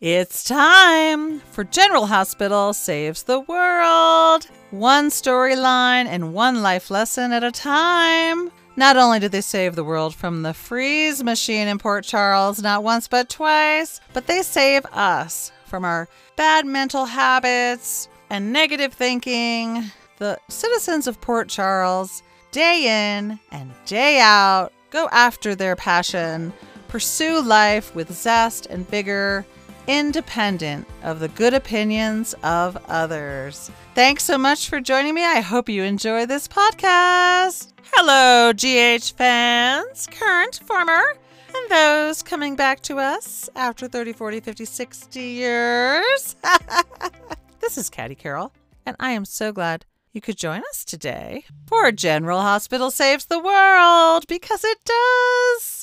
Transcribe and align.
It's 0.00 0.44
time 0.44 1.40
for 1.40 1.62
General 1.62 2.06
Hospital 2.06 2.72
Saves 2.72 3.24
the 3.24 3.40
World. 3.40 4.46
One 4.70 5.10
storyline 5.10 6.06
and 6.06 6.32
one 6.32 6.62
life 6.62 6.90
lesson 6.90 7.32
at 7.32 7.44
a 7.44 7.52
time. 7.52 8.50
Not 8.76 8.96
only 8.96 9.18
did 9.18 9.30
they 9.30 9.42
save 9.42 9.76
the 9.76 9.84
world 9.84 10.14
from 10.14 10.40
the 10.40 10.54
freeze 10.54 11.22
machine 11.22 11.68
in 11.68 11.76
Port 11.76 12.06
Charles, 12.06 12.62
not 12.62 12.82
once 12.82 13.08
but 13.08 13.28
twice, 13.28 14.00
but 14.14 14.26
they 14.26 14.40
save 14.40 14.86
us 14.86 15.52
from 15.66 15.84
our 15.84 16.08
bad 16.34 16.64
mental 16.64 17.04
habits 17.04 18.08
and 18.30 18.54
negative 18.54 18.94
thinking. 18.94 19.84
The 20.16 20.38
citizens 20.48 21.08
of 21.08 21.20
Port 21.20 21.50
Charles, 21.50 22.22
day 22.52 23.18
in 23.18 23.38
and 23.52 23.70
day 23.84 24.18
out, 24.18 24.72
go 24.88 25.10
after 25.12 25.54
their 25.54 25.76
passion, 25.76 26.54
pursue 26.88 27.42
life 27.42 27.94
with 27.94 28.10
zest 28.10 28.64
and 28.64 28.88
vigor 28.88 29.44
independent 29.86 30.86
of 31.02 31.20
the 31.20 31.28
good 31.28 31.54
opinions 31.54 32.34
of 32.42 32.76
others. 32.88 33.70
Thanks 33.94 34.24
so 34.24 34.38
much 34.38 34.68
for 34.68 34.80
joining 34.80 35.14
me. 35.14 35.24
I 35.24 35.40
hope 35.40 35.68
you 35.68 35.82
enjoy 35.82 36.26
this 36.26 36.48
podcast. 36.48 37.72
Hello, 37.92 38.52
GH 38.52 39.12
fans, 39.16 40.06
current, 40.10 40.60
former, 40.64 41.16
and 41.54 41.70
those 41.70 42.22
coming 42.22 42.56
back 42.56 42.80
to 42.82 42.98
us 42.98 43.50
after 43.56 43.88
30, 43.88 44.12
40, 44.12 44.40
50, 44.40 44.64
60 44.64 45.20
years. 45.20 46.36
this 47.60 47.76
is 47.76 47.90
Caddy 47.90 48.14
Carroll, 48.14 48.52
and 48.86 48.96
I 49.00 49.10
am 49.10 49.24
so 49.24 49.52
glad 49.52 49.84
you 50.12 50.20
could 50.20 50.36
join 50.36 50.62
us 50.70 50.84
today 50.84 51.44
for 51.66 51.92
General 51.92 52.40
Hospital 52.40 52.90
Saves 52.90 53.26
the 53.26 53.38
World 53.38 54.26
because 54.28 54.64
it 54.64 54.78
does. 54.84 55.79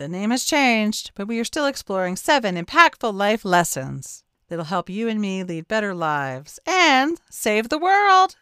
The 0.00 0.08
name 0.08 0.30
has 0.30 0.46
changed, 0.46 1.10
but 1.14 1.28
we 1.28 1.38
are 1.40 1.44
still 1.44 1.66
exploring 1.66 2.16
seven 2.16 2.56
impactful 2.56 3.12
life 3.12 3.44
lessons 3.44 4.24
that'll 4.48 4.64
help 4.64 4.88
you 4.88 5.08
and 5.08 5.20
me 5.20 5.44
lead 5.44 5.68
better 5.68 5.94
lives 5.94 6.58
and 6.66 7.20
save 7.28 7.68
the 7.68 7.76
world. 7.76 8.34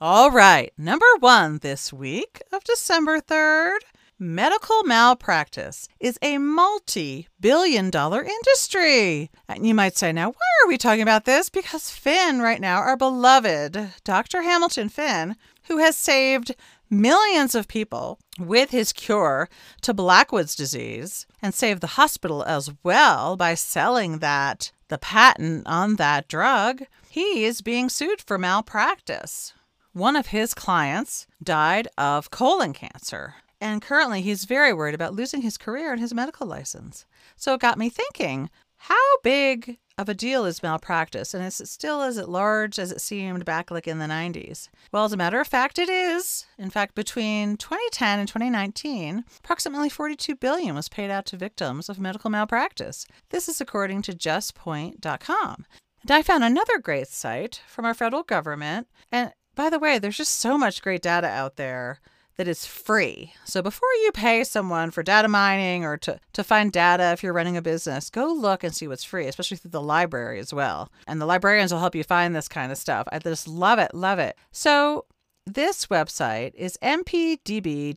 All 0.00 0.30
right, 0.30 0.72
number 0.78 1.04
one 1.20 1.58
this 1.58 1.92
week 1.92 2.40
of 2.50 2.64
December 2.64 3.20
3rd 3.20 3.80
medical 4.18 4.84
malpractice 4.84 5.88
is 6.00 6.18
a 6.22 6.38
multi 6.38 7.28
billion 7.40 7.90
dollar 7.90 8.22
industry. 8.22 9.30
And 9.48 9.66
you 9.66 9.74
might 9.74 9.98
say, 9.98 10.12
now, 10.12 10.28
why 10.28 10.64
are 10.64 10.68
we 10.68 10.78
talking 10.78 11.02
about 11.02 11.26
this? 11.26 11.50
Because 11.50 11.90
Finn, 11.90 12.40
right 12.40 12.60
now, 12.60 12.78
our 12.78 12.96
beloved 12.96 13.76
Dr. 14.04 14.40
Hamilton 14.40 14.88
Finn, 14.88 15.36
who 15.64 15.78
has 15.78 15.96
saved 15.96 16.54
millions 16.92 17.54
of 17.54 17.66
people 17.66 18.18
with 18.38 18.70
his 18.70 18.92
cure 18.92 19.48
to 19.80 19.94
Blackwood's 19.94 20.54
disease 20.54 21.26
and 21.40 21.54
saved 21.54 21.80
the 21.80 21.86
hospital 21.98 22.44
as 22.44 22.70
well 22.84 23.36
by 23.36 23.54
selling 23.54 24.18
that 24.18 24.70
the 24.88 24.98
patent 24.98 25.66
on 25.66 25.96
that 25.96 26.28
drug. 26.28 26.82
He 27.08 27.44
is 27.44 27.62
being 27.62 27.88
sued 27.88 28.20
for 28.20 28.36
malpractice. 28.36 29.54
One 29.94 30.16
of 30.16 30.28
his 30.28 30.54
clients 30.54 31.26
died 31.42 31.88
of 31.96 32.30
colon 32.30 32.74
cancer, 32.74 33.36
and 33.60 33.80
currently 33.80 34.20
he's 34.20 34.44
very 34.44 34.72
worried 34.72 34.94
about 34.94 35.14
losing 35.14 35.42
his 35.42 35.56
career 35.56 35.92
and 35.92 36.00
his 36.00 36.14
medical 36.14 36.46
license. 36.46 37.06
So 37.36 37.54
it 37.54 37.60
got 37.60 37.78
me 37.78 37.88
thinking 37.88 38.50
how 38.86 39.18
big 39.22 39.78
of 39.96 40.08
a 40.08 40.14
deal 40.14 40.44
is 40.44 40.60
malpractice, 40.60 41.34
and 41.34 41.44
is 41.44 41.60
it 41.60 41.68
still 41.68 42.02
as 42.02 42.16
large 42.16 42.80
as 42.80 42.90
it 42.90 43.00
seemed 43.00 43.44
back 43.44 43.70
like 43.70 43.86
in 43.86 44.00
the 44.00 44.06
90s? 44.06 44.68
Well, 44.90 45.04
as 45.04 45.12
a 45.12 45.16
matter 45.16 45.40
of 45.40 45.46
fact, 45.46 45.78
it 45.78 45.88
is. 45.88 46.46
In 46.58 46.68
fact, 46.68 46.96
between 46.96 47.56
2010 47.56 48.18
and 48.18 48.26
2019, 48.26 49.24
approximately 49.38 49.88
42 49.88 50.34
billion 50.34 50.74
was 50.74 50.88
paid 50.88 51.10
out 51.10 51.26
to 51.26 51.36
victims 51.36 51.88
of 51.88 52.00
medical 52.00 52.28
malpractice. 52.28 53.06
This 53.30 53.48
is 53.48 53.60
according 53.60 54.02
to 54.02 54.12
justpoint.com. 54.12 55.64
And 56.02 56.10
I 56.10 56.22
found 56.22 56.42
another 56.42 56.80
great 56.80 57.06
site 57.06 57.62
from 57.68 57.84
our 57.84 57.94
federal 57.94 58.24
government. 58.24 58.88
And 59.12 59.32
by 59.54 59.70
the 59.70 59.78
way, 59.78 60.00
there's 60.00 60.16
just 60.16 60.40
so 60.40 60.58
much 60.58 60.82
great 60.82 61.02
data 61.02 61.28
out 61.28 61.54
there 61.54 62.00
that 62.36 62.48
is 62.48 62.66
free. 62.66 63.32
So 63.44 63.62
before 63.62 63.88
you 64.04 64.10
pay 64.12 64.44
someone 64.44 64.90
for 64.90 65.02
data 65.02 65.28
mining 65.28 65.84
or 65.84 65.96
to, 65.98 66.18
to 66.32 66.44
find 66.44 66.72
data 66.72 67.12
if 67.12 67.22
you're 67.22 67.32
running 67.32 67.56
a 67.56 67.62
business, 67.62 68.10
go 68.10 68.32
look 68.32 68.64
and 68.64 68.74
see 68.74 68.88
what's 68.88 69.04
free, 69.04 69.26
especially 69.26 69.58
through 69.58 69.70
the 69.70 69.80
library 69.80 70.38
as 70.38 70.52
well. 70.52 70.90
And 71.06 71.20
the 71.20 71.26
librarians 71.26 71.72
will 71.72 71.80
help 71.80 71.94
you 71.94 72.04
find 72.04 72.34
this 72.34 72.48
kind 72.48 72.72
of 72.72 72.78
stuff. 72.78 73.06
I 73.12 73.18
just 73.18 73.46
love 73.46 73.78
it, 73.78 73.94
love 73.94 74.18
it. 74.18 74.36
So 74.50 75.04
this 75.44 75.86
website 75.86 76.54
is 76.54 76.78
npdb.hrsa.gov, 76.82 77.96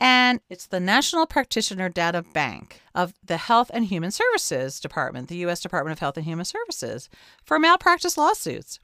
and 0.00 0.40
it's 0.48 0.66
the 0.66 0.80
National 0.80 1.26
Practitioner 1.26 1.90
Data 1.90 2.24
Bank 2.32 2.80
of 2.94 3.12
the 3.22 3.36
Health 3.36 3.70
and 3.74 3.84
Human 3.84 4.10
Services 4.10 4.80
Department, 4.80 5.28
the 5.28 5.36
U.S. 5.36 5.60
Department 5.60 5.92
of 5.92 5.98
Health 5.98 6.16
and 6.16 6.24
Human 6.24 6.46
Services, 6.46 7.10
for 7.44 7.58
malpractice 7.58 8.16
lawsuits. 8.16 8.80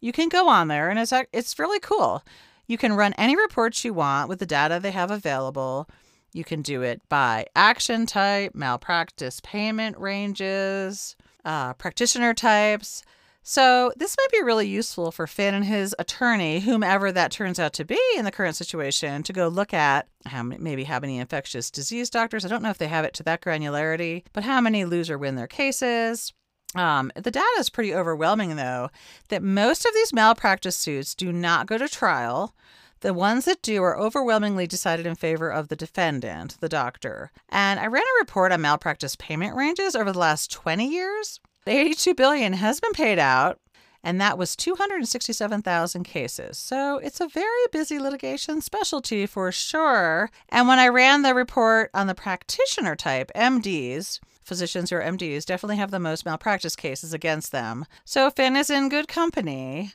You 0.00 0.12
can 0.12 0.28
go 0.28 0.48
on 0.48 0.68
there, 0.68 0.88
and 0.88 0.98
it's 0.98 1.12
it's 1.32 1.58
really 1.58 1.80
cool. 1.80 2.22
You 2.66 2.78
can 2.78 2.92
run 2.92 3.12
any 3.14 3.36
reports 3.36 3.84
you 3.84 3.94
want 3.94 4.28
with 4.28 4.38
the 4.38 4.46
data 4.46 4.78
they 4.80 4.90
have 4.92 5.10
available. 5.10 5.88
You 6.32 6.44
can 6.44 6.62
do 6.62 6.82
it 6.82 7.02
by 7.08 7.46
action 7.54 8.06
type, 8.06 8.54
malpractice 8.54 9.40
payment 9.42 9.98
ranges, 9.98 11.16
uh, 11.44 11.74
practitioner 11.74 12.34
types. 12.34 13.02
So, 13.44 13.92
this 13.96 14.16
might 14.16 14.30
be 14.30 14.42
really 14.42 14.68
useful 14.68 15.10
for 15.10 15.26
Finn 15.26 15.52
and 15.52 15.64
his 15.64 15.96
attorney, 15.98 16.60
whomever 16.60 17.10
that 17.10 17.32
turns 17.32 17.58
out 17.58 17.72
to 17.72 17.84
be 17.84 17.98
in 18.16 18.24
the 18.24 18.30
current 18.30 18.54
situation, 18.54 19.24
to 19.24 19.32
go 19.32 19.48
look 19.48 19.74
at 19.74 20.06
how 20.26 20.44
many, 20.44 20.62
maybe 20.62 20.84
how 20.84 21.00
many 21.00 21.18
infectious 21.18 21.68
disease 21.68 22.08
doctors. 22.08 22.44
I 22.44 22.48
don't 22.48 22.62
know 22.62 22.70
if 22.70 22.78
they 22.78 22.86
have 22.86 23.04
it 23.04 23.14
to 23.14 23.24
that 23.24 23.40
granularity, 23.40 24.22
but 24.32 24.44
how 24.44 24.60
many 24.60 24.84
lose 24.84 25.10
or 25.10 25.18
win 25.18 25.34
their 25.34 25.48
cases. 25.48 26.32
Um, 26.74 27.12
the 27.14 27.30
data 27.30 27.46
is 27.58 27.70
pretty 27.70 27.94
overwhelming, 27.94 28.56
though, 28.56 28.90
that 29.28 29.42
most 29.42 29.84
of 29.84 29.92
these 29.94 30.12
malpractice 30.12 30.76
suits 30.76 31.14
do 31.14 31.32
not 31.32 31.66
go 31.66 31.76
to 31.78 31.88
trial. 31.88 32.54
The 33.00 33.12
ones 33.12 33.46
that 33.46 33.62
do 33.62 33.82
are 33.82 33.98
overwhelmingly 33.98 34.66
decided 34.66 35.06
in 35.06 35.16
favor 35.16 35.50
of 35.50 35.68
the 35.68 35.76
defendant, 35.76 36.56
the 36.60 36.68
doctor. 36.68 37.32
And 37.48 37.80
I 37.80 37.86
ran 37.86 38.02
a 38.02 38.20
report 38.20 38.52
on 38.52 38.60
malpractice 38.60 39.16
payment 39.16 39.56
ranges 39.56 39.96
over 39.96 40.12
the 40.12 40.18
last 40.20 40.52
20 40.52 40.88
years. 40.88 41.40
The 41.64 41.72
82 41.72 42.14
billion 42.14 42.52
has 42.54 42.80
been 42.80 42.92
paid 42.92 43.18
out, 43.18 43.58
and 44.04 44.20
that 44.20 44.38
was 44.38 44.56
267,000 44.56 46.04
cases. 46.04 46.58
So 46.58 46.98
it's 46.98 47.20
a 47.20 47.28
very 47.28 47.66
busy 47.72 47.98
litigation 47.98 48.60
specialty 48.60 49.26
for 49.26 49.50
sure. 49.52 50.30
And 50.48 50.68
when 50.68 50.78
I 50.78 50.88
ran 50.88 51.22
the 51.22 51.34
report 51.34 51.90
on 51.92 52.06
the 52.06 52.14
practitioner 52.14 52.96
type, 52.96 53.30
MDs, 53.34 54.20
physicians 54.42 54.92
are 54.92 55.00
MDs 55.00 55.44
definitely 55.44 55.76
have 55.76 55.90
the 55.90 55.98
most 55.98 56.24
malpractice 56.24 56.76
cases 56.76 57.12
against 57.12 57.52
them. 57.52 57.86
So 58.04 58.30
Finn 58.30 58.56
is 58.56 58.70
in 58.70 58.88
good 58.88 59.08
company. 59.08 59.92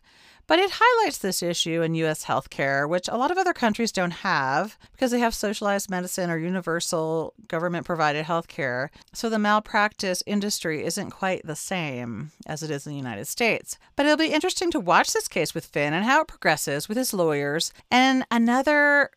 But 0.47 0.59
it 0.59 0.71
highlights 0.75 1.17
this 1.17 1.43
issue 1.43 1.81
in 1.81 1.93
U.S. 1.95 2.23
healthcare, 2.23 2.87
which 2.87 3.09
a 3.09 3.17
lot 3.17 3.31
of 3.31 3.37
other 3.37 3.51
countries 3.51 3.91
don't 3.91 4.11
have 4.11 4.77
because 4.93 5.11
they 5.11 5.19
have 5.19 5.35
socialized 5.35 5.89
medicine 5.89 6.29
or 6.29 6.37
universal 6.37 7.33
government 7.49 7.85
provided 7.85 8.25
healthcare. 8.25 8.87
So 9.13 9.29
the 9.29 9.39
malpractice 9.39 10.23
industry 10.25 10.85
isn't 10.85 11.11
quite 11.11 11.45
the 11.45 11.55
same 11.55 12.31
as 12.45 12.63
it 12.63 12.71
is 12.71 12.87
in 12.87 12.93
the 12.93 12.97
United 12.97 13.27
States. 13.27 13.77
But 13.97 14.05
it'll 14.05 14.17
be 14.17 14.31
interesting 14.31 14.71
to 14.71 14.79
watch 14.79 15.11
this 15.11 15.27
case 15.27 15.53
with 15.53 15.65
Finn 15.65 15.93
and 15.93 16.05
how 16.05 16.21
it 16.21 16.29
progresses 16.29 16.87
with 16.87 16.97
his 16.97 17.13
lawyers. 17.13 17.73
And 17.91 18.25
another 18.31 19.09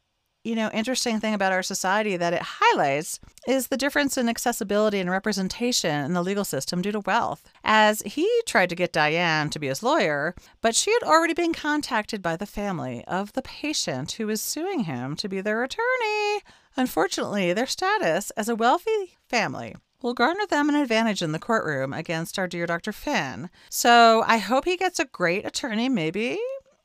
you 0.43 0.55
know, 0.55 0.71
interesting 0.73 1.21
thing 1.21 1.35
about 1.35 1.53
our 1.53 1.63
society 1.63 2.17
that 2.17 2.33
it 2.33 2.43
highlights 2.43 3.21
is 3.47 3.69
the 3.69 3.77
difference 3.77 4.17
in 4.17 4.29
accessibility 4.29 4.99
and 4.99 5.11
representation 5.11 6.05
in 6.05 6.15
the 6.15 6.23
legal 6.23 6.45
system 6.45 6.81
due 6.81 6.93
to 6.93 7.01
wealth. 7.01 7.51
As 7.63 8.01
he 8.07 8.29
tried 8.47 8.71
to 8.71 8.77
get 8.77 8.93
Diane 8.93 9.51
to 9.51 9.59
be 9.59 9.67
his 9.67 9.83
lawyer, 9.83 10.35
but 10.63 10.75
she 10.75 10.93
had 10.93 11.03
already 11.03 11.35
been 11.35 11.53
contacted 11.53 12.23
by 12.23 12.37
the 12.37 12.47
family 12.47 13.05
of 13.07 13.35
the 13.35 13.43
patient 13.43 14.13
who 14.13 14.27
was 14.27 14.41
suing 14.41 14.85
him 14.85 15.15
to 15.17 15.29
be 15.29 15.41
their 15.41 15.63
attorney. 15.63 16.41
Unfortunately, 16.77 17.53
their 17.53 17.67
status 17.67 18.31
as 18.31 18.49
a 18.49 18.57
wealthy 18.57 19.19
family 19.29 19.77
will 20.01 20.15
garner 20.15 20.47
them 20.49 20.71
an 20.71 20.75
advantage 20.75 21.21
in 21.21 21.33
the 21.33 21.39
courtroom 21.39 21.93
against 21.93 22.39
our 22.39 22.47
dear 22.47 22.67
Dr. 22.67 22.93
Finn. 22.93 23.51
So 23.69 24.25
I 24.27 24.39
hope 24.39 24.65
he 24.65 24.79
gets 24.79 24.99
a 24.99 25.05
great 25.05 25.45
attorney, 25.45 25.91
maybe 25.91 26.39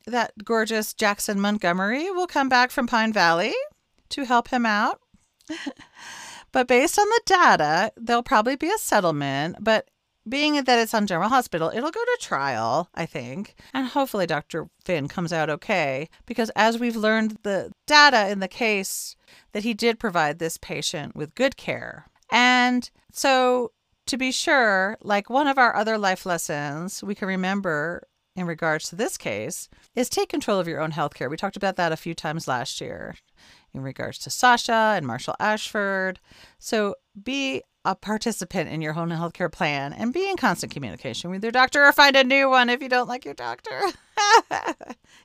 that 0.07 0.33
gorgeous 0.43 0.93
Jackson 0.93 1.39
Montgomery 1.39 2.11
will 2.11 2.27
come 2.27 2.49
back 2.49 2.71
from 2.71 2.87
Pine 2.87 3.13
Valley 3.13 3.53
to 4.09 4.25
help 4.25 4.49
him 4.49 4.65
out. 4.65 4.99
but 6.51 6.67
based 6.67 6.99
on 6.99 7.07
the 7.07 7.21
data, 7.25 7.91
there'll 7.97 8.23
probably 8.23 8.55
be 8.55 8.69
a 8.69 8.77
settlement. 8.77 9.57
But 9.59 9.89
being 10.27 10.55
that 10.63 10.79
it's 10.79 10.93
on 10.93 11.07
General 11.07 11.29
Hospital, 11.29 11.71
it'll 11.73 11.91
go 11.91 12.03
to 12.03 12.17
trial, 12.19 12.89
I 12.95 13.05
think. 13.05 13.55
And 13.73 13.87
hopefully 13.87 14.25
Dr. 14.25 14.69
Finn 14.83 15.07
comes 15.07 15.31
out 15.31 15.49
okay. 15.49 16.09
Because 16.25 16.51
as 16.55 16.79
we've 16.79 16.95
learned 16.95 17.37
the 17.43 17.71
data 17.85 18.29
in 18.29 18.39
the 18.39 18.47
case, 18.47 19.15
that 19.51 19.63
he 19.63 19.73
did 19.73 19.99
provide 19.99 20.39
this 20.39 20.57
patient 20.57 21.15
with 21.15 21.35
good 21.35 21.57
care. 21.57 22.07
And 22.31 22.89
so, 23.11 23.71
to 24.07 24.17
be 24.17 24.31
sure, 24.31 24.97
like 25.01 25.29
one 25.29 25.47
of 25.47 25.57
our 25.57 25.75
other 25.75 25.97
life 25.97 26.25
lessons, 26.25 27.03
we 27.03 27.15
can 27.15 27.27
remember 27.27 28.07
in 28.35 28.45
regards 28.45 28.89
to 28.89 28.95
this 28.95 29.17
case 29.17 29.69
is 29.95 30.09
take 30.09 30.29
control 30.29 30.59
of 30.59 30.67
your 30.67 30.81
own 30.81 30.91
healthcare. 30.91 31.29
We 31.29 31.37
talked 31.37 31.57
about 31.57 31.77
that 31.77 31.91
a 31.91 31.97
few 31.97 32.13
times 32.13 32.47
last 32.47 32.81
year 32.81 33.15
in 33.73 33.81
regards 33.81 34.17
to 34.19 34.29
Sasha 34.29 34.93
and 34.95 35.05
Marshall 35.05 35.35
Ashford. 35.39 36.19
So 36.59 36.95
be 37.21 37.63
a 37.85 37.95
participant 37.95 38.69
in 38.69 38.81
your 38.81 38.93
home 38.93 39.09
healthcare 39.09 39.51
plan 39.51 39.93
and 39.93 40.11
be 40.11 40.27
in 40.27 40.37
constant 40.37 40.73
communication 40.73 41.29
with 41.29 41.43
your 41.43 41.51
doctor 41.51 41.85
or 41.85 41.91
find 41.93 42.15
a 42.15 42.23
new 42.23 42.49
one 42.49 42.69
if 42.69 42.81
you 42.81 42.89
don't 42.89 43.07
like 43.07 43.23
your 43.23 43.35
doctor. 43.35 43.79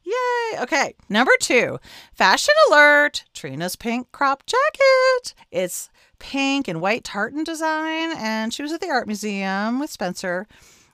Yay! 0.04 0.60
Okay, 0.60 0.94
number 1.08 1.32
two, 1.40 1.78
fashion 2.12 2.54
alert 2.68 3.24
Trina's 3.32 3.76
pink 3.76 4.12
crop 4.12 4.44
jacket. 4.44 5.34
It's 5.50 5.88
pink 6.18 6.68
and 6.68 6.80
white 6.82 7.02
tartan 7.02 7.44
design, 7.44 8.12
and 8.16 8.52
she 8.52 8.62
was 8.62 8.72
at 8.72 8.80
the 8.80 8.90
art 8.90 9.06
museum 9.06 9.80
with 9.80 9.90
Spencer. 9.90 10.46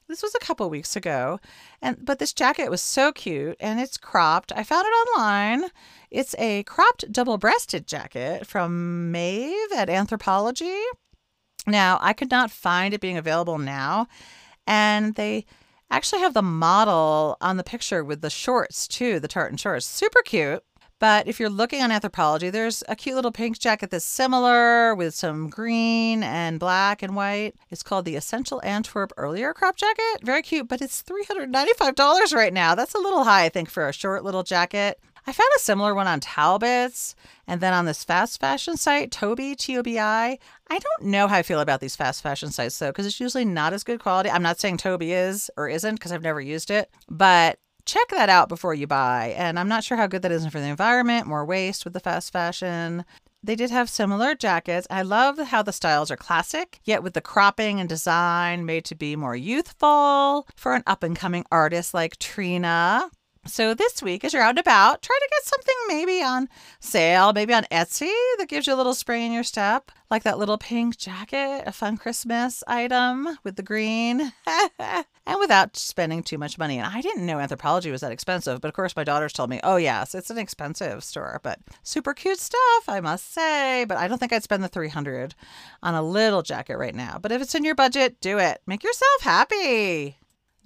This 0.08 0.22
was 0.22 0.36
a 0.36 0.44
couple 0.44 0.70
weeks 0.70 0.94
ago, 0.94 1.40
and 1.82 2.04
but 2.04 2.20
this 2.20 2.32
jacket 2.32 2.70
was 2.70 2.80
so 2.80 3.10
cute 3.10 3.56
and 3.58 3.80
it's 3.80 3.96
cropped. 3.96 4.52
I 4.54 4.62
found 4.62 4.86
it 4.86 4.90
online. 4.90 5.64
It's 6.10 6.34
a 6.38 6.62
cropped 6.62 7.10
double-breasted 7.10 7.88
jacket 7.88 8.46
from 8.46 9.10
Maeve 9.10 9.72
at 9.76 9.88
Anthropologie. 9.88 10.84
Now, 11.66 11.98
I 12.00 12.12
could 12.12 12.30
not 12.30 12.52
find 12.52 12.94
it 12.94 13.00
being 13.00 13.16
available 13.16 13.58
now, 13.58 14.06
and 14.66 15.16
they 15.16 15.44
actually 15.90 16.20
have 16.20 16.34
the 16.34 16.42
model 16.42 17.36
on 17.40 17.56
the 17.56 17.64
picture 17.64 18.04
with 18.04 18.20
the 18.20 18.30
shorts 18.30 18.86
too, 18.86 19.18
the 19.18 19.28
tartan 19.28 19.56
shorts. 19.56 19.86
Super 19.86 20.22
cute. 20.22 20.62
But 20.98 21.28
if 21.28 21.38
you're 21.38 21.50
looking 21.50 21.82
on 21.82 21.90
Anthropologie, 21.90 22.50
there's 22.50 22.82
a 22.88 22.96
cute 22.96 23.16
little 23.16 23.32
pink 23.32 23.58
jacket 23.58 23.90
that's 23.90 24.04
similar 24.04 24.94
with 24.94 25.14
some 25.14 25.50
green 25.50 26.22
and 26.22 26.58
black 26.58 27.02
and 27.02 27.14
white. 27.14 27.54
It's 27.70 27.82
called 27.82 28.06
the 28.06 28.16
Essential 28.16 28.62
Antwerp 28.64 29.12
Earlier 29.18 29.52
Crop 29.52 29.76
Jacket. 29.76 30.22
Very 30.22 30.40
cute, 30.40 30.68
but 30.68 30.80
it's 30.80 31.02
$395 31.02 32.34
right 32.34 32.52
now. 32.52 32.74
That's 32.74 32.94
a 32.94 32.98
little 32.98 33.24
high, 33.24 33.44
I 33.44 33.48
think, 33.50 33.68
for 33.68 33.86
a 33.88 33.92
short 33.92 34.24
little 34.24 34.42
jacket. 34.42 34.98
I 35.28 35.32
found 35.32 35.50
a 35.56 35.60
similar 35.60 35.92
one 35.92 36.06
on 36.06 36.20
Talbot's 36.20 37.16
and 37.48 37.60
then 37.60 37.72
on 37.72 37.84
this 37.84 38.04
fast 38.04 38.40
fashion 38.40 38.76
site, 38.76 39.10
Tobi 39.10 39.56
T 39.56 39.76
O 39.76 39.82
B 39.82 39.98
I. 39.98 40.38
I 40.70 40.78
don't 40.78 41.10
know 41.10 41.26
how 41.26 41.36
I 41.36 41.42
feel 41.42 41.58
about 41.58 41.80
these 41.80 41.96
fast 41.96 42.22
fashion 42.22 42.52
sites 42.52 42.78
though, 42.78 42.90
because 42.90 43.06
it's 43.06 43.20
usually 43.20 43.44
not 43.44 43.72
as 43.72 43.82
good 43.82 43.98
quality. 43.98 44.30
I'm 44.30 44.42
not 44.42 44.60
saying 44.60 44.78
Tobi 44.78 45.08
is 45.08 45.50
or 45.56 45.68
isn't 45.68 45.96
because 45.96 46.12
I've 46.12 46.22
never 46.22 46.40
used 46.40 46.70
it, 46.70 46.90
but 47.10 47.58
check 47.86 48.08
that 48.10 48.28
out 48.28 48.48
before 48.48 48.74
you 48.74 48.86
buy. 48.86 49.34
And 49.36 49.58
I'm 49.58 49.68
not 49.68 49.84
sure 49.84 49.96
how 49.96 50.06
good 50.06 50.22
that 50.22 50.32
is 50.32 50.46
for 50.46 50.60
the 50.60 50.66
environment, 50.66 51.26
more 51.26 51.44
waste 51.44 51.84
with 51.84 51.94
the 51.94 52.00
fast 52.00 52.32
fashion. 52.32 53.04
They 53.42 53.54
did 53.54 53.70
have 53.70 53.88
similar 53.88 54.34
jackets. 54.34 54.88
I 54.90 55.02
love 55.02 55.38
how 55.38 55.62
the 55.62 55.72
styles 55.72 56.10
are 56.10 56.16
classic, 56.16 56.80
yet 56.84 57.02
with 57.02 57.14
the 57.14 57.20
cropping 57.20 57.78
and 57.78 57.88
design 57.88 58.66
made 58.66 58.84
to 58.86 58.96
be 58.96 59.14
more 59.14 59.36
youthful 59.36 60.48
for 60.56 60.74
an 60.74 60.82
up 60.86 61.04
and 61.04 61.14
coming 61.14 61.44
artist 61.52 61.94
like 61.94 62.18
Trina. 62.18 63.08
So 63.46 63.74
this 63.74 64.02
week, 64.02 64.24
as 64.24 64.32
you're 64.32 64.42
out 64.42 64.50
and 64.50 64.58
about, 64.58 65.02
try 65.02 65.16
to 65.18 65.28
get 65.30 65.44
something 65.44 65.74
maybe 65.88 66.22
on 66.22 66.48
sale, 66.80 67.32
maybe 67.32 67.54
on 67.54 67.64
Etsy 67.64 68.12
that 68.38 68.48
gives 68.48 68.66
you 68.66 68.74
a 68.74 68.76
little 68.76 68.94
spring 68.94 69.22
in 69.22 69.32
your 69.32 69.44
step, 69.44 69.92
like 70.10 70.24
that 70.24 70.38
little 70.38 70.58
pink 70.58 70.96
jacket, 70.96 71.62
a 71.66 71.72
fun 71.72 71.96
Christmas 71.96 72.64
item 72.66 73.38
with 73.44 73.56
the 73.56 73.62
green, 73.62 74.32
and 74.78 75.38
without 75.38 75.76
spending 75.76 76.22
too 76.22 76.38
much 76.38 76.58
money. 76.58 76.78
And 76.78 76.86
I 76.86 77.00
didn't 77.00 77.26
know 77.26 77.36
Anthropologie 77.36 77.90
was 77.90 78.00
that 78.00 78.12
expensive, 78.12 78.60
but 78.60 78.68
of 78.68 78.74
course 78.74 78.96
my 78.96 79.04
daughters 79.04 79.32
told 79.32 79.50
me, 79.50 79.60
oh 79.62 79.76
yes, 79.76 80.14
it's 80.14 80.30
an 80.30 80.38
expensive 80.38 81.04
store, 81.04 81.40
but 81.42 81.60
super 81.82 82.14
cute 82.14 82.40
stuff, 82.40 82.88
I 82.88 83.00
must 83.00 83.32
say. 83.32 83.84
But 83.86 83.98
I 83.98 84.08
don't 84.08 84.18
think 84.18 84.32
I'd 84.32 84.42
spend 84.42 84.64
the 84.64 84.68
300 84.68 85.34
on 85.82 85.94
a 85.94 86.02
little 86.02 86.42
jacket 86.42 86.78
right 86.78 86.94
now. 86.94 87.18
But 87.20 87.32
if 87.32 87.40
it's 87.40 87.54
in 87.54 87.64
your 87.64 87.74
budget, 87.74 88.20
do 88.20 88.38
it. 88.38 88.60
Make 88.66 88.82
yourself 88.82 89.22
happy. 89.22 90.16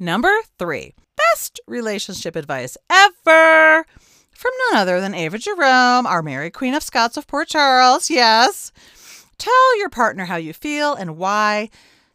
Number 0.03 0.33
three, 0.59 0.95
best 1.33 1.61
relationship 1.67 2.37
advice 2.37 2.77
ever 2.91 3.85
from 4.33 4.53
none 4.71 4.81
other 4.81 5.01
than 5.01 5.15
Ava 5.15 5.39
Jerome, 5.39 6.07
our 6.07 6.23
Mary 6.23 6.51
Queen 6.51 6.75
of 6.75 6.83
Scots 6.83 7.17
of 7.17 7.27
Port 7.27 7.49
Charles. 7.49 8.11
Yes. 8.11 8.73
Tell 9.39 9.79
your 9.79 9.89
partner 9.91 10.27
how 10.27 10.37
you 10.37 10.53
feel 10.53 10.95
and 10.95 11.17
why. 11.17 11.71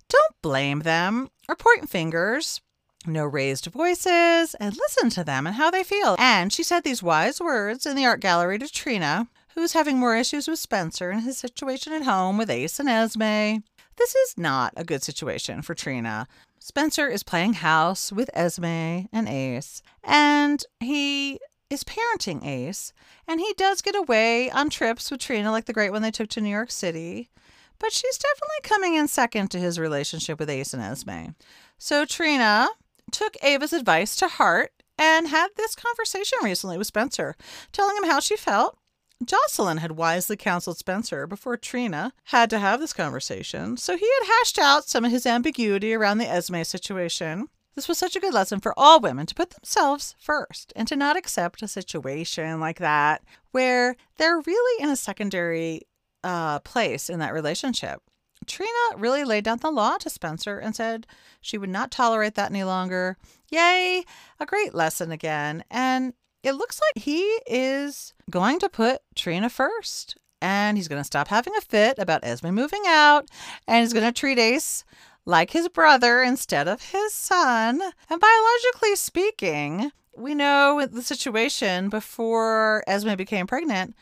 Don't 0.09 0.41
blame 0.41 0.79
them 0.79 1.29
or 1.47 1.55
point 1.55 1.89
fingers. 1.89 2.61
No 3.07 3.25
raised 3.25 3.67
voices 3.67 4.55
and 4.59 4.75
listen 4.75 5.09
to 5.11 5.23
them 5.23 5.45
and 5.45 5.55
how 5.55 5.69
they 5.69 5.83
feel. 5.83 6.15
And 6.17 6.51
she 6.51 6.63
said 6.63 6.83
these 6.83 7.03
wise 7.03 7.39
words 7.39 7.85
in 7.85 7.95
the 7.95 8.05
art 8.05 8.19
gallery 8.19 8.57
to 8.59 8.67
Trina, 8.67 9.27
who's 9.53 9.73
having 9.73 9.99
more 9.99 10.15
issues 10.15 10.47
with 10.47 10.59
Spencer 10.59 11.11
and 11.11 11.21
his 11.21 11.37
situation 11.37 11.93
at 11.93 12.03
home 12.03 12.37
with 12.37 12.49
Ace 12.49 12.79
and 12.79 12.89
Esme. 12.89 13.61
This 13.97 14.15
is 14.15 14.37
not 14.37 14.73
a 14.75 14.83
good 14.83 15.03
situation 15.03 15.61
for 15.61 15.73
Trina. 15.75 16.27
Spencer 16.67 17.07
is 17.07 17.21
playing 17.21 17.53
house 17.53 18.11
with 18.11 18.27
Esme 18.33 18.65
and 18.65 19.29
Ace, 19.29 19.83
and 20.03 20.63
he 20.79 21.39
is 21.69 21.83
parenting 21.83 22.43
Ace, 22.43 22.91
and 23.27 23.39
he 23.39 23.53
does 23.55 23.83
get 23.83 23.95
away 23.95 24.49
on 24.49 24.71
trips 24.71 25.11
with 25.11 25.19
Trina, 25.19 25.51
like 25.51 25.65
the 25.65 25.73
great 25.73 25.91
one 25.91 26.01
they 26.01 26.09
took 26.09 26.27
to 26.29 26.41
New 26.41 26.49
York 26.49 26.71
City. 26.71 27.29
But 27.77 27.93
she's 27.93 28.17
definitely 28.17 28.61
coming 28.63 28.95
in 28.95 29.07
second 29.07 29.49
to 29.49 29.59
his 29.59 29.77
relationship 29.77 30.39
with 30.39 30.49
Ace 30.49 30.73
and 30.73 30.81
Esme. 30.81 31.33
So 31.77 32.03
Trina 32.03 32.69
took 33.11 33.37
Ava's 33.43 33.71
advice 33.71 34.15
to 34.15 34.27
heart 34.27 34.71
and 34.97 35.27
had 35.27 35.49
this 35.57 35.75
conversation 35.75 36.39
recently 36.41 36.79
with 36.79 36.87
Spencer, 36.87 37.35
telling 37.73 37.95
him 37.95 38.09
how 38.09 38.19
she 38.19 38.35
felt 38.35 38.79
Jocelyn 39.23 39.77
had 39.77 39.93
wisely 39.93 40.35
counseled 40.35 40.77
Spencer 40.77 41.25
before 41.25 41.57
Trina 41.57 42.13
had 42.25 42.49
to 42.49 42.59
have 42.59 42.79
this 42.79 42.93
conversation, 42.93 43.77
so 43.77 43.95
he 43.95 44.09
had 44.19 44.27
hashed 44.27 44.59
out 44.59 44.89
some 44.89 45.05
of 45.05 45.11
his 45.11 45.25
ambiguity 45.25 45.93
around 45.93 46.17
the 46.17 46.29
Esme 46.29 46.63
situation. 46.63 47.47
This 47.75 47.87
was 47.87 47.97
such 47.97 48.15
a 48.15 48.19
good 48.19 48.33
lesson 48.33 48.59
for 48.59 48.73
all 48.77 48.99
women 48.99 49.25
to 49.25 49.35
put 49.35 49.49
themselves 49.51 50.15
first 50.19 50.71
and 50.75 50.87
to 50.87 50.95
not 50.95 51.17
accept 51.17 51.61
a 51.61 51.67
situation 51.67 52.59
like 52.59 52.79
that 52.79 53.23
where 53.51 53.95
they're 54.17 54.41
really 54.45 54.83
in 54.83 54.89
a 54.89 54.95
secondary 54.95 55.81
uh, 56.23 56.59
place 56.59 57.09
in 57.09 57.19
that 57.19 57.33
relationship. 57.33 58.01
Trina 58.47 58.71
really 58.97 59.23
laid 59.23 59.43
down 59.43 59.57
the 59.57 59.71
law 59.71 59.97
to 59.97 60.09
Spencer 60.09 60.57
and 60.57 60.75
said 60.75 61.07
she 61.41 61.57
would 61.57 61.69
not 61.69 61.91
tolerate 61.91 62.35
that 62.35 62.51
any 62.51 62.63
longer. 62.63 63.17
Yay, 63.49 64.03
a 64.39 64.45
great 64.45 64.73
lesson 64.73 65.11
again. 65.11 65.63
And 65.69 66.13
it 66.45 66.53
looks 66.53 66.79
like 66.79 67.03
he 67.03 67.21
is 67.47 68.13
going 68.29 68.59
to 68.59 68.69
put 68.69 69.01
Trina 69.15 69.49
first. 69.49 70.15
And 70.41 70.77
he's 70.77 70.87
going 70.87 70.99
to 70.99 71.05
stop 71.05 71.29
having 71.29 71.53
a 71.57 71.61
fit 71.61 71.97
about 71.97 72.23
Esme 72.23 72.49
moving 72.49 72.83
out. 72.85 73.27
And 73.67 73.81
he's 73.81 73.93
going 73.93 74.05
to 74.05 74.11
treat 74.11 74.37
Ace 74.37 74.85
like 75.25 75.49
his 75.51 75.67
brother 75.69 76.21
instead 76.21 76.67
of 76.67 76.91
his 76.91 77.13
son. 77.13 77.81
And 77.81 78.21
biologically 78.21 78.95
speaking, 78.95 79.91
we 80.15 80.35
know 80.35 80.85
the 80.85 81.01
situation 81.01 81.89
before 81.89 82.83
Esme 82.85 83.15
became 83.15 83.47
pregnant. 83.47 83.95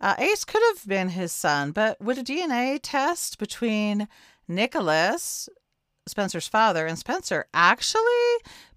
Uh, 0.00 0.14
Ace 0.18 0.46
could 0.46 0.62
have 0.70 0.88
been 0.88 1.10
his 1.10 1.32
son, 1.32 1.72
but 1.72 2.00
would 2.00 2.16
a 2.16 2.24
DNA 2.24 2.80
test 2.82 3.38
between 3.38 4.08
Nicholas, 4.48 5.50
Spencer's 6.06 6.48
father, 6.48 6.86
and 6.86 6.98
Spencer 6.98 7.44
actually 7.52 8.02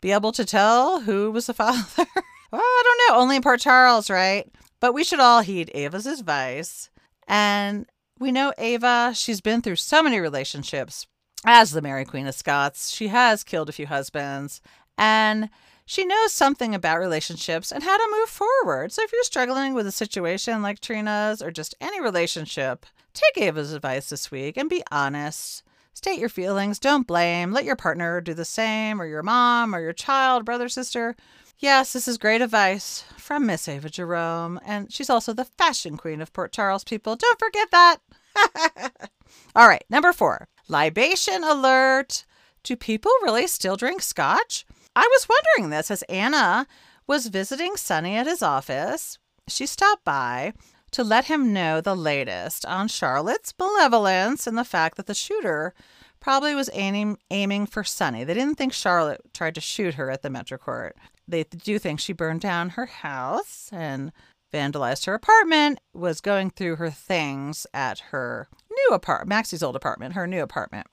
be 0.02 0.12
able 0.12 0.34
to 0.34 0.44
tell 0.44 1.00
who 1.02 1.32
was 1.32 1.46
the 1.46 1.54
father? 1.54 2.06
Well, 2.54 2.62
I 2.62 2.82
don't 2.84 3.16
know. 3.16 3.22
Only 3.22 3.38
in 3.38 3.42
Port 3.42 3.62
Charles, 3.62 4.12
right? 4.12 4.48
But 4.80 4.94
we 4.94 5.04
should 5.04 5.20
all 5.20 5.42
heed 5.42 5.72
Ava's 5.74 6.06
advice. 6.06 6.92
And 7.28 7.88
we 8.20 8.32
know 8.32 8.54
Ava, 8.60 9.14
she's 9.16 9.42
been 9.42 9.64
through 9.64 9.78
so 9.78 10.04
many 10.04 10.20
relationships 10.20 11.08
as 11.48 11.72
the 11.72 11.82
Mary 11.82 12.06
Queen 12.06 12.28
of 12.28 12.36
Scots. 12.36 12.92
She 12.92 13.08
has 13.08 13.44
killed 13.44 13.70
a 13.70 13.74
few 13.74 13.88
husbands. 13.88 14.62
And 15.00 15.50
she 15.88 16.06
knows 16.06 16.32
something 16.32 16.76
about 16.76 17.00
relationships 17.00 17.72
and 17.72 17.82
how 17.82 17.98
to 17.98 18.16
move 18.20 18.30
forward. 18.30 18.92
So 18.92 19.02
if 19.02 19.12
you're 19.12 19.24
struggling 19.24 19.74
with 19.74 19.88
a 19.88 19.92
situation 19.92 20.62
like 20.62 20.80
Trina's 20.80 21.42
or 21.42 21.50
just 21.50 21.74
any 21.82 22.02
relationship, 22.02 22.86
take 23.16 23.36
Ava's 23.44 23.74
advice 23.74 24.10
this 24.10 24.30
week 24.30 24.58
and 24.58 24.70
be 24.70 24.84
honest. 24.92 25.64
State 25.96 26.20
your 26.20 26.30
feelings, 26.30 26.78
don't 26.78 27.08
blame. 27.08 27.52
Let 27.52 27.66
your 27.66 27.76
partner 27.76 28.22
do 28.22 28.36
the 28.36 28.46
same, 28.46 29.02
or 29.02 29.06
your 29.06 29.24
mom, 29.24 29.74
or 29.74 29.80
your 29.80 29.94
child, 29.94 30.46
brother, 30.46 30.70
sister. 30.70 31.16
Yes, 31.60 31.94
this 31.94 32.08
is 32.08 32.18
great 32.18 32.42
advice 32.42 33.04
from 33.18 33.46
Miss 33.46 33.68
Ava 33.68 33.90
Jerome, 33.90 34.60
and 34.66 34.92
she's 34.92 35.10
also 35.10 35.34
the 35.34 35.46
fashion 35.46 35.96
queen 35.98 36.22
of 36.22 36.34
Port 36.34 36.52
Charles, 36.52 36.84
people. 36.84 37.16
Don't 37.16 37.40
forget 37.40 37.72
that. 37.72 37.98
All 39.56 39.68
right, 39.68 39.84
number 39.90 40.12
four 40.12 40.48
libation 40.68 41.44
alert. 41.44 42.26
Do 42.64 42.76
people 42.76 43.12
really 43.22 43.48
still 43.48 43.76
drink 43.76 44.02
scotch? 44.02 44.66
I 44.96 45.08
was 45.12 45.28
wondering 45.30 45.70
this 45.70 45.90
as 45.92 46.04
Anna 46.04 46.68
was 47.08 47.28
visiting 47.28 47.76
Sonny 47.76 48.16
at 48.16 48.28
his 48.28 48.42
office. 48.42 49.18
She 49.48 49.66
stopped 49.66 50.04
by 50.04 50.54
to 50.92 51.04
let 51.04 51.26
him 51.26 51.52
know 51.52 51.82
the 51.82 51.96
latest 51.96 52.66
on 52.66 52.88
Charlotte's 52.88 53.54
malevolence 53.60 54.48
and 54.48 54.58
the 54.58 54.64
fact 54.64 54.96
that 54.98 55.08
the 55.08 55.14
shooter 55.14 55.74
probably 56.20 56.56
was 56.56 56.70
aiming, 56.74 57.18
aiming 57.32 57.66
for 57.66 57.84
Sonny. 57.84 58.24
They 58.24 58.34
didn't 58.34 58.56
think 58.56 58.72
Charlotte 58.72 59.22
tried 59.34 59.56
to 59.56 59.62
shoot 59.62 59.96
her 59.96 60.10
at 60.10 60.22
the 60.22 60.30
Metro 60.30 60.58
Court 60.58 60.96
they 61.28 61.44
do 61.44 61.80
think 61.80 62.00
she 62.00 62.14
burned 62.14 62.42
down 62.42 62.70
her 62.70 62.86
house 62.86 63.70
and 63.72 64.12
vandalized 64.54 65.06
her 65.06 65.14
apartment, 65.14 65.80
was 65.94 66.22
going 66.22 66.52
through 66.52 66.76
her 66.76 66.92
things 66.92 67.66
at 67.74 68.00
her 68.12 68.48
new 68.70 68.96
apartment, 68.96 69.30
Maxie's 69.30 69.64
old 69.64 69.76
apartment, 69.76 70.14
her 70.14 70.28
new 70.28 70.42
apartment. 70.42 70.88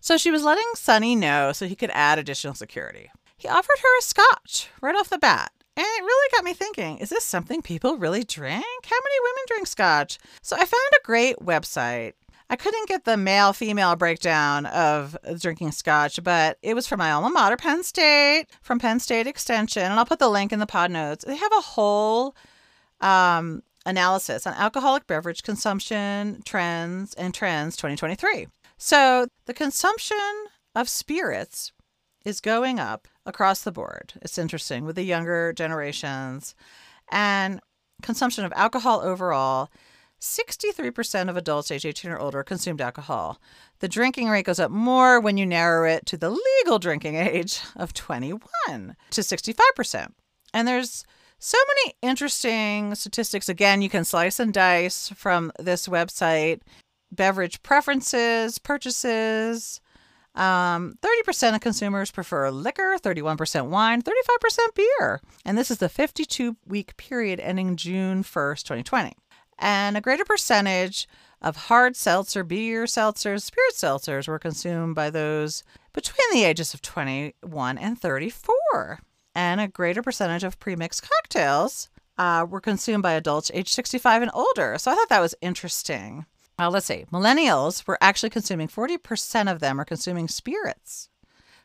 So 0.00 0.16
she 0.16 0.30
was 0.30 0.44
letting 0.44 0.64
Sonny 0.74 1.16
know 1.16 1.52
so 1.52 1.66
he 1.66 1.76
could 1.76 1.90
add 1.90 2.18
additional 2.18 2.54
security. 2.54 3.10
He 3.36 3.48
offered 3.48 3.78
her 3.82 3.98
a 3.98 4.02
scotch 4.02 4.70
right 4.80 4.96
off 4.96 5.10
the 5.10 5.18
bat. 5.18 5.52
And 5.76 5.84
it 5.84 6.02
really 6.02 6.30
got 6.32 6.44
me 6.44 6.54
thinking 6.54 6.98
is 6.98 7.10
this 7.10 7.24
something 7.24 7.60
people 7.60 7.98
really 7.98 8.24
drink? 8.24 8.64
How 8.64 8.96
many 8.96 9.20
women 9.20 9.44
drink 9.46 9.66
scotch? 9.66 10.18
So 10.42 10.56
I 10.56 10.60
found 10.60 10.90
a 10.96 11.04
great 11.04 11.36
website 11.36 12.14
I 12.48 12.56
couldn't 12.56 12.88
get 12.88 13.04
the 13.04 13.16
male 13.16 13.52
female 13.52 13.96
breakdown 13.96 14.66
of 14.66 15.16
drinking 15.40 15.72
scotch, 15.72 16.22
but 16.22 16.58
it 16.62 16.74
was 16.74 16.86
from 16.86 16.98
my 16.98 17.10
alma 17.10 17.30
mater, 17.30 17.56
Penn 17.56 17.82
State, 17.82 18.46
from 18.62 18.78
Penn 18.78 19.00
State 19.00 19.26
Extension. 19.26 19.82
And 19.82 19.94
I'll 19.94 20.06
put 20.06 20.20
the 20.20 20.28
link 20.28 20.52
in 20.52 20.60
the 20.60 20.66
pod 20.66 20.90
notes. 20.90 21.24
They 21.24 21.36
have 21.36 21.52
a 21.52 21.62
whole 21.62 22.36
um, 23.00 23.62
analysis 23.84 24.46
on 24.46 24.54
alcoholic 24.54 25.06
beverage 25.06 25.42
consumption 25.42 26.42
trends 26.44 27.14
and 27.14 27.34
trends 27.34 27.76
2023. 27.76 28.46
So 28.78 29.26
the 29.46 29.54
consumption 29.54 30.16
of 30.74 30.88
spirits 30.88 31.72
is 32.24 32.40
going 32.40 32.78
up 32.78 33.08
across 33.24 33.62
the 33.62 33.72
board. 33.72 34.14
It's 34.22 34.38
interesting 34.38 34.84
with 34.84 34.96
the 34.96 35.04
younger 35.04 35.52
generations 35.52 36.54
and 37.10 37.60
consumption 38.02 38.44
of 38.44 38.52
alcohol 38.54 39.00
overall. 39.00 39.70
63% 40.20 41.28
of 41.28 41.36
adults 41.36 41.70
age 41.70 41.84
18 41.84 42.10
or 42.10 42.18
older 42.18 42.42
consumed 42.42 42.80
alcohol. 42.80 43.40
The 43.80 43.88
drinking 43.88 44.28
rate 44.28 44.46
goes 44.46 44.58
up 44.58 44.70
more 44.70 45.20
when 45.20 45.36
you 45.36 45.46
narrow 45.46 45.88
it 45.88 46.06
to 46.06 46.16
the 46.16 46.30
legal 46.30 46.78
drinking 46.78 47.14
age 47.16 47.60
of 47.76 47.92
21 47.92 48.96
to 49.10 49.20
65%. 49.20 50.12
And 50.54 50.66
there's 50.66 51.04
so 51.38 51.58
many 51.68 51.94
interesting 52.02 52.94
statistics. 52.94 53.48
Again, 53.48 53.82
you 53.82 53.90
can 53.90 54.04
slice 54.04 54.40
and 54.40 54.52
dice 54.52 55.10
from 55.10 55.52
this 55.58 55.86
website 55.86 56.60
beverage 57.12 57.62
preferences, 57.62 58.58
purchases. 58.58 59.80
Um, 60.34 60.98
30% 61.00 61.54
of 61.54 61.60
consumers 61.62 62.10
prefer 62.10 62.50
liquor, 62.50 62.96
31% 62.98 63.68
wine, 63.68 64.02
35% 64.02 64.58
beer. 64.74 65.20
And 65.46 65.56
this 65.56 65.70
is 65.70 65.78
the 65.78 65.88
52 65.88 66.56
week 66.66 66.96
period 66.98 67.40
ending 67.40 67.76
June 67.76 68.22
1st, 68.22 68.62
2020. 68.64 69.12
And 69.58 69.96
a 69.96 70.00
greater 70.00 70.24
percentage 70.24 71.08
of 71.40 71.56
hard 71.56 71.96
seltzer, 71.96 72.44
beer 72.44 72.84
seltzers, 72.84 73.42
spirit 73.42 73.74
seltzers 73.74 74.28
were 74.28 74.38
consumed 74.38 74.94
by 74.94 75.10
those 75.10 75.62
between 75.92 76.30
the 76.32 76.44
ages 76.44 76.74
of 76.74 76.82
21 76.82 77.78
and 77.78 78.00
34 78.00 79.00
and 79.34 79.60
a 79.60 79.68
greater 79.68 80.02
percentage 80.02 80.44
of 80.44 80.58
premixed 80.58 81.08
cocktails 81.08 81.90
uh, 82.18 82.46
were 82.48 82.60
consumed 82.60 83.02
by 83.02 83.12
adults 83.12 83.50
age 83.52 83.68
65 83.68 84.22
and 84.22 84.30
older. 84.34 84.76
So 84.78 84.90
I 84.90 84.94
thought 84.94 85.10
that 85.10 85.20
was 85.20 85.34
interesting. 85.42 86.24
Let's 86.58 86.86
see, 86.86 87.04
millennials 87.12 87.86
were 87.86 87.98
actually 88.00 88.30
consuming 88.30 88.68
40% 88.68 89.52
of 89.52 89.60
them 89.60 89.78
are 89.78 89.84
consuming 89.84 90.26
spirits. 90.26 91.10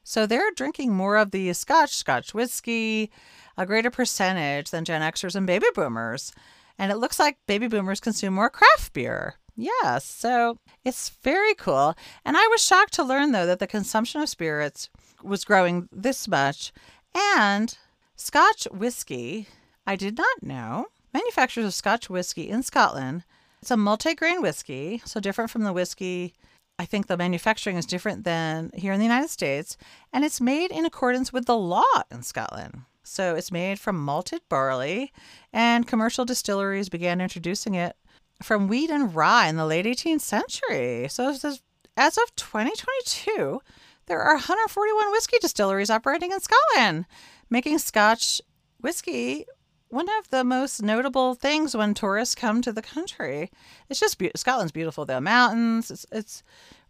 So 0.04 0.26
they're 0.26 0.52
drinking 0.52 0.94
more 0.94 1.16
of 1.16 1.32
the 1.32 1.54
scotch, 1.54 1.96
scotch 1.96 2.34
whiskey, 2.34 3.10
a 3.58 3.66
greater 3.66 3.90
percentage 3.90 4.70
than 4.72 4.84
Gen 4.84 5.02
Xers 5.02 5.36
and 5.36 5.48
baby 5.48 5.68
boomers. 5.74 6.34
And 6.78 6.92
it 6.92 6.98
looks 6.98 7.20
like 7.20 7.38
baby 7.48 7.68
boomers 7.68 8.00
consume 8.00 8.34
more 8.34 8.50
craft 8.50 8.94
beer. 8.94 9.36
Yes, 9.56 10.06
so 10.06 10.58
it's 10.84 11.10
very 11.22 11.54
cool. 11.56 11.96
And 12.26 12.38
I 12.38 12.48
was 12.48 12.64
shocked 12.64 12.94
to 12.94 13.04
learn, 13.04 13.32
though, 13.32 13.46
that 13.46 13.60
the 13.60 13.68
consumption 13.68 14.22
of 14.22 14.30
spirits 14.30 14.90
was 15.24 15.46
growing 15.46 15.88
this 15.92 16.28
much 16.28 16.72
and 17.14 17.78
Scotch 18.16 18.68
whiskey, 18.72 19.48
I 19.86 19.96
did 19.96 20.18
not 20.18 20.44
know. 20.44 20.88
Manufacturers 21.14 21.66
of 21.66 21.74
Scotch 21.74 22.10
whiskey 22.10 22.50
in 22.50 22.64
Scotland. 22.64 23.24
It's 23.62 23.72
a 23.72 23.78
multi-grain 23.78 24.42
whiskey, 24.42 25.02
so 25.06 25.20
different 25.20 25.52
from 25.52 25.64
the 25.64 25.74
whiskey. 25.74 26.34
I 26.80 26.86
think 26.86 27.08
the 27.08 27.18
manufacturing 27.18 27.78
is 27.78 27.86
different 27.86 28.24
than 28.24 28.72
here 28.74 28.94
in 28.94 29.00
the 29.00 29.06
United 29.06 29.30
States, 29.30 29.78
and 30.14 30.24
it's 30.24 30.42
made 30.42 30.72
in 30.72 30.86
accordance 30.86 31.34
with 31.34 31.46
the 31.46 31.58
law 31.58 31.84
in 32.10 32.24
Scotland. 32.24 32.82
So 33.04 33.36
it's 33.36 33.52
made 33.52 33.80
from 33.80 34.04
malted 34.04 34.42
barley, 34.50 35.12
and 35.52 35.88
commercial 35.88 36.26
distilleries 36.26 36.90
began 36.90 37.22
introducing 37.22 37.76
it 37.76 37.96
from 38.44 38.68
wheat 38.68 38.90
and 38.90 39.16
rye 39.16 39.48
in 39.48 39.58
the 39.58 39.66
late 39.66 39.86
18th 39.86 40.22
century. 40.22 41.08
So 41.10 41.30
as 41.30 42.18
of 42.18 42.36
2022, 42.36 43.62
there 44.08 44.22
are 44.22 44.36
141 44.36 45.12
whiskey 45.12 45.38
distilleries 45.40 45.90
operating 45.90 46.32
in 46.32 46.40
Scotland, 46.40 47.06
making 47.50 47.78
Scotch 47.80 48.42
whiskey 48.80 49.46
one 49.90 50.08
of 50.20 50.30
the 50.30 50.44
most 50.44 50.82
notable 50.82 51.36
things 51.36 51.76
when 51.76 51.94
tourists 51.94 52.34
come 52.34 52.62
to 52.62 52.72
the 52.72 52.82
country. 52.82 53.52
It's 53.90 54.00
just 54.00 54.18
be- 54.18 54.32
Scotland's 54.36 54.72
beautiful. 54.72 55.06
The 55.06 55.20
mountains. 55.22 55.92
It's 55.92 56.06
it's 56.12 56.44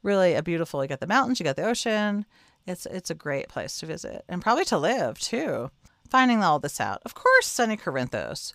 really 0.04 0.36
a 0.36 0.44
beautiful. 0.44 0.84
You 0.84 0.88
got 0.88 1.00
the 1.00 1.08
mountains. 1.08 1.40
You 1.40 1.44
got 1.44 1.56
the 1.56 1.68
ocean. 1.68 2.26
It's 2.68 2.86
it's 2.86 3.10
a 3.10 3.16
great 3.16 3.50
place 3.50 3.80
to 3.80 3.88
visit 3.88 4.24
and 4.30 4.42
probably 4.42 4.66
to 4.66 4.78
live 4.78 5.20
too. 5.20 5.72
Finding 6.12 6.44
all 6.44 6.60
this 6.60 6.82
out, 6.82 7.02
of 7.06 7.16
course, 7.16 7.48
Sonny 7.48 7.78
Corinthos 7.78 8.52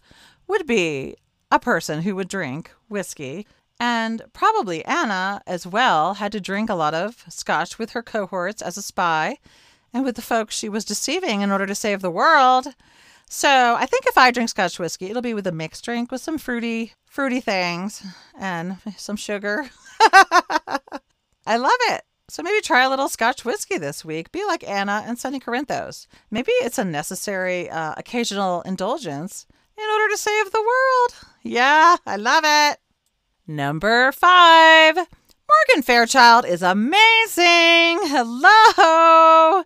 would 0.47 0.67
be 0.67 1.17
a 1.51 1.59
person 1.59 2.03
who 2.03 2.15
would 2.15 2.29
drink 2.29 2.71
whiskey 2.89 3.47
and 3.81 4.23
probably 4.35 4.85
Anna 4.85 5.41
as 5.47 5.67
well 5.67 6.15
had 6.15 6.33
to 6.33 6.41
drink 6.41 6.69
a 6.69 6.75
lot 6.75 6.93
of 6.93 7.25
scotch 7.29 7.79
with 7.79 7.93
her 7.93 8.03
cohorts 8.03 8.61
as 8.61 8.77
a 8.77 8.83
spy 8.83 9.39
and 9.93 10.05
with 10.05 10.17
the 10.17 10.23
folks 10.23 10.55
she 10.55 10.69
was 10.69 10.85
deceiving 10.85 11.41
in 11.41 11.51
order 11.51 11.67
to 11.67 11.75
save 11.75 12.03
the 12.03 12.11
world. 12.11 12.69
So 13.29 13.75
I 13.79 13.87
think 13.87 14.05
if 14.07 14.19
I 14.19 14.31
drink 14.31 14.51
scotch 14.51 14.79
whiskey, 14.79 15.07
it'll 15.07 15.23
be 15.23 15.35
with 15.35 15.47
a 15.47 15.53
mixed 15.53 15.85
drink 15.85 16.13
with 16.13 16.21
some 16.21 16.37
fruity, 16.37 16.93
fruity 17.07 17.41
things 17.41 18.05
and 18.39 18.77
some 18.99 19.17
sugar. 19.17 19.71
So 22.37 22.43
maybe 22.43 22.61
try 22.61 22.85
a 22.85 22.91
little 22.91 23.09
scotch 23.09 23.47
whiskey 23.47 23.79
this 23.79 24.05
week. 24.05 24.31
Be 24.31 24.45
like 24.45 24.63
Anna 24.69 25.03
and 25.07 25.19
Sonny 25.19 25.41
Corinthos. 25.41 26.07
Maybe 26.31 26.53
it's 26.61 26.77
a 26.77 26.85
necessary 26.85 27.71
uh, 27.71 27.95
occasional 27.97 28.61
indulgence 28.61 29.47
in 29.75 29.85
order 29.91 30.11
to 30.11 30.19
save 30.19 30.53
the 30.53 30.61
world. 30.61 31.31
Yeah, 31.43 31.97
I 32.05 32.17
love 32.17 32.45
it. 32.45 32.79
Number 33.47 34.13
five, 34.13 34.97
Morgan 34.97 35.83
Fairchild 35.83 36.45
is 36.45 36.63
amazing. 36.63 38.01
Hello. 38.05 39.65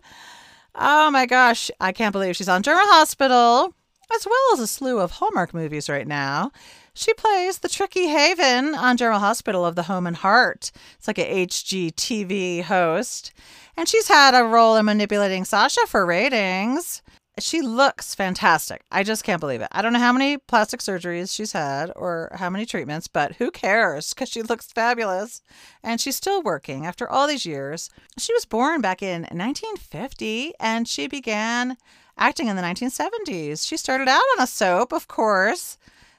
Oh 0.73 1.11
my 1.11 1.25
gosh, 1.25 1.71
I 1.81 1.91
can't 1.91 2.13
believe 2.13 2.37
she's 2.37 2.47
on 2.47 2.63
General 2.63 2.87
Hospital, 2.87 3.75
as 4.15 4.25
well 4.25 4.53
as 4.53 4.61
a 4.61 4.67
slew 4.67 5.01
of 5.01 5.11
Hallmark 5.11 5.53
movies 5.53 5.89
right 5.89 6.07
now. 6.07 6.53
She 6.93 7.13
plays 7.13 7.59
the 7.59 7.69
tricky 7.69 8.07
Haven 8.07 8.75
on 8.75 8.97
General 8.97 9.19
Hospital 9.19 9.65
of 9.65 9.75
the 9.75 9.83
Home 9.83 10.05
and 10.05 10.17
Heart. 10.17 10.71
It's 10.97 11.07
like 11.07 11.19
a 11.19 11.45
HGTV 11.45 12.63
host. 12.63 13.33
And 13.77 13.87
she's 13.87 14.07
had 14.07 14.35
a 14.35 14.43
role 14.43 14.75
in 14.75 14.85
manipulating 14.85 15.45
Sasha 15.45 15.87
for 15.87 16.05
ratings 16.05 17.01
she 17.39 17.61
looks 17.61 18.13
fantastic. 18.13 18.83
I 18.91 19.03
just 19.03 19.23
can't 19.23 19.39
believe 19.39 19.61
it. 19.61 19.69
I 19.71 19.81
don't 19.81 19.93
know 19.93 19.99
how 19.99 20.13
many 20.13 20.37
plastic 20.37 20.79
surgeries 20.79 21.33
she's 21.33 21.53
had 21.53 21.91
or 21.95 22.31
how 22.35 22.49
many 22.49 22.65
treatments, 22.65 23.07
but 23.07 23.35
who 23.35 23.51
cares? 23.51 24.13
Because 24.13 24.29
she 24.29 24.41
looks 24.41 24.71
fabulous. 24.71 25.41
And 25.83 25.99
she's 26.01 26.15
still 26.15 26.41
working 26.41 26.85
after 26.85 27.09
all 27.09 27.27
these 27.27 27.45
years. 27.45 27.89
She 28.17 28.33
was 28.33 28.45
born 28.45 28.81
back 28.81 29.01
in 29.01 29.21
1950 29.23 30.53
and 30.59 30.87
she 30.87 31.07
began 31.07 31.77
acting 32.17 32.47
in 32.47 32.55
the 32.55 32.61
1970s. 32.61 33.67
She 33.67 33.77
started 33.77 34.07
out 34.07 34.21
on 34.37 34.43
a 34.43 34.47
soap, 34.47 34.91
of 34.91 35.07
course, 35.07 35.77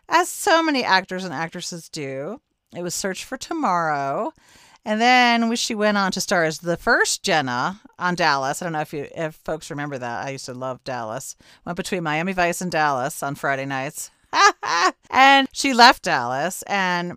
as 0.09 0.29
so 0.29 0.63
many 0.63 0.85
actors 0.85 1.25
and 1.25 1.33
actresses 1.33 1.89
do. 1.89 2.41
It 2.75 2.83
was 2.83 2.95
Search 2.95 3.25
for 3.25 3.37
Tomorrow. 3.37 4.33
And 4.85 5.01
then 5.01 5.55
she 5.55 5.75
went 5.75 5.97
on 5.97 6.11
to 6.13 6.21
star 6.21 6.45
as 6.45 6.59
the 6.59 6.77
first 6.77 7.23
Jenna 7.23 7.81
on 7.99 8.17
Dallas. 8.17 8.61
I 8.61 8.67
don't 8.67 8.73
know 8.73 8.81
if 8.81 8.93
you 8.93 9.07
if 9.15 9.37
folks 9.37 9.71
remember 9.71 9.97
that. 9.99 10.27
I 10.27 10.31
used 10.31 10.47
to 10.47 10.55
love 10.55 10.83
Dallas. 10.83 11.37
Went 11.65 11.77
between 11.77 12.03
Miami 12.03 12.33
Vice 12.33 12.61
and 12.61 12.71
Dallas 12.71 13.23
on 13.23 13.37
Friday 13.37 13.65
nights. 13.65 14.11
and 15.11 15.49
she 15.53 15.73
left 15.73 16.03
Dallas 16.03 16.63
and 16.63 17.17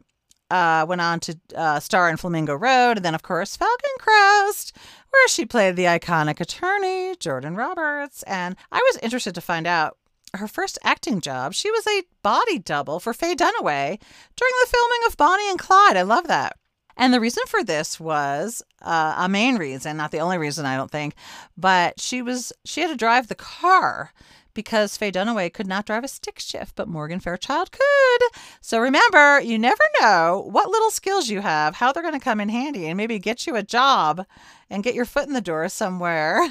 uh, 0.51 0.86
went 0.88 1.01
on 1.01 1.20
to 1.22 1.39
uh, 1.56 1.80
star 1.80 2.10
in 2.10 2.18
Flamingo 2.18 2.54
Road, 2.54 2.98
and 2.98 3.06
then 3.06 3.15
of 3.15 3.24
course 3.24 3.56
Falcon 3.56 3.89
Crest, 3.98 4.75
where 5.10 5.27
she 5.27 5.46
played 5.46 5.75
the 5.75 5.86
iconic 5.86 6.39
attorney 6.39 7.15
Jordan 7.20 7.56
Roberts. 7.56 8.22
And 8.24 8.56
I 8.72 8.77
was 8.77 9.01
interested 9.01 9.34
to 9.36 9.42
find 9.42 9.65
out 9.65 9.98
her 10.38 10.48
first 10.48 10.77
acting 10.84 11.22
job. 11.22 11.54
She 11.54 11.72
was 11.72 11.86
a 11.88 12.04
body 12.22 12.60
double 12.60 13.00
for 13.00 13.13
Faye 13.13 13.36
Dunaway 13.36 14.00
during 14.36 14.54
the 14.62 14.70
filming 14.70 15.00
of 15.08 15.18
Bonnie 15.18 15.50
and 15.50 15.60
Clyde. 15.60 15.98
I 15.98 16.04
love 16.04 16.27
that. 16.27 16.58
And 16.98 17.13
the 17.13 17.20
reason 17.20 17.44
for 17.48 17.63
this 17.63 18.00
was 18.00 18.62
uh, 18.82 19.15
a 19.18 19.27
main 19.27 19.58
reason, 19.58 19.98
not 19.98 20.12
the 20.12 20.20
only 20.20 20.38
reason, 20.38 20.65
I 20.65 20.77
don't 20.77 20.92
think, 20.92 21.13
but 21.58 22.00
she 22.00 22.22
was 22.22 22.54
she 22.63 22.82
had 22.82 22.89
to 22.89 22.96
drive 22.96 23.27
the 23.27 23.36
car 23.36 24.13
because 24.56 24.98
Faye 24.98 25.12
Dunaway 25.12 25.54
could 25.54 25.68
not 25.68 25.86
drive 25.86 26.04
a 26.04 26.08
stick 26.08 26.40
shift, 26.40 26.76
but 26.76 26.88
Morgan 26.88 27.20
Fairchild 27.20 27.72
could. 27.72 28.22
So 28.62 28.80
remember, 28.80 29.40
you 29.42 29.60
never 29.60 29.84
know 30.02 30.48
what 30.50 30.70
little 30.72 30.90
skills 30.90 31.30
you 31.30 31.42
have, 31.42 31.76
how 31.76 31.92
they're 31.92 32.02
going 32.02 32.18
to 32.18 32.24
come 32.24 32.42
in 32.42 32.50
handy, 32.50 32.88
and 32.88 32.98
maybe 32.98 33.20
get 33.20 33.46
you 33.46 33.56
a 33.56 33.62
job 33.62 34.26
and 34.70 34.84
get 34.84 34.96
your 34.96 35.06
foot 35.06 35.28
in 35.28 35.34
the 35.34 35.42
door 35.42 35.70
somewhere. 35.70 36.42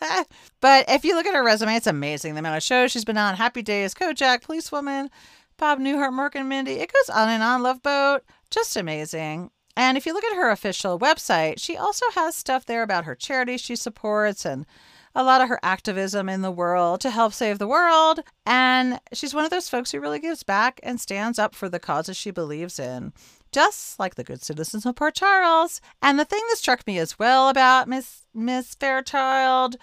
but 0.60 0.84
if 0.88 1.04
you 1.04 1.16
look 1.16 1.26
at 1.26 1.34
her 1.34 1.44
resume, 1.44 1.74
it's 1.74 1.88
amazing. 1.88 2.34
The 2.34 2.40
amount 2.40 2.58
of 2.58 2.62
shows 2.62 2.92
she's 2.92 3.04
been 3.04 3.18
on 3.18 3.34
Happy 3.34 3.62
Days, 3.62 3.94
Kojak, 3.94 4.42
Policewoman, 4.42 5.10
Bob 5.56 5.80
Newhart, 5.80 6.12
Mork 6.12 6.36
and 6.36 6.48
Mindy. 6.48 6.74
It 6.74 6.92
goes 6.92 7.10
on 7.14 7.28
and 7.28 7.42
on. 7.42 7.64
Love 7.64 7.82
Boat. 7.82 8.22
Just 8.50 8.76
amazing. 8.76 9.50
And 9.76 9.96
if 9.96 10.06
you 10.06 10.12
look 10.12 10.24
at 10.24 10.36
her 10.36 10.50
official 10.50 10.98
website, 10.98 11.60
she 11.60 11.76
also 11.76 12.04
has 12.14 12.34
stuff 12.34 12.66
there 12.66 12.82
about 12.82 13.04
her 13.04 13.14
charities 13.14 13.60
she 13.60 13.76
supports 13.76 14.44
and 14.44 14.66
a 15.18 15.24
lot 15.24 15.40
of 15.40 15.48
her 15.48 15.58
activism 15.64 16.28
in 16.28 16.42
the 16.42 16.50
world 16.50 17.00
to 17.00 17.10
help 17.10 17.32
save 17.34 17.58
the 17.58 17.66
world. 17.66 18.20
And 18.46 19.00
she's 19.12 19.34
one 19.34 19.44
of 19.44 19.50
those 19.50 19.68
folks 19.68 19.90
who 19.90 19.98
really 19.98 20.20
gives 20.20 20.44
back 20.44 20.78
and 20.84 21.00
stands 21.00 21.40
up 21.40 21.56
for 21.56 21.68
the 21.68 21.80
causes 21.80 22.16
she 22.16 22.30
believes 22.30 22.78
in. 22.78 23.12
just 23.52 23.98
like 23.98 24.14
the 24.14 24.24
good 24.24 24.42
citizens 24.42 24.86
of 24.86 24.96
Port 24.96 25.14
Charles. 25.14 25.80
And 26.02 26.18
the 26.18 26.24
thing 26.24 26.42
that 26.48 26.58
struck 26.58 26.86
me 26.86 26.98
as 26.98 27.18
well 27.18 27.48
about 27.48 27.88
Miss 27.88 28.26
Miss 28.34 28.74
Fairchild, 28.74 29.76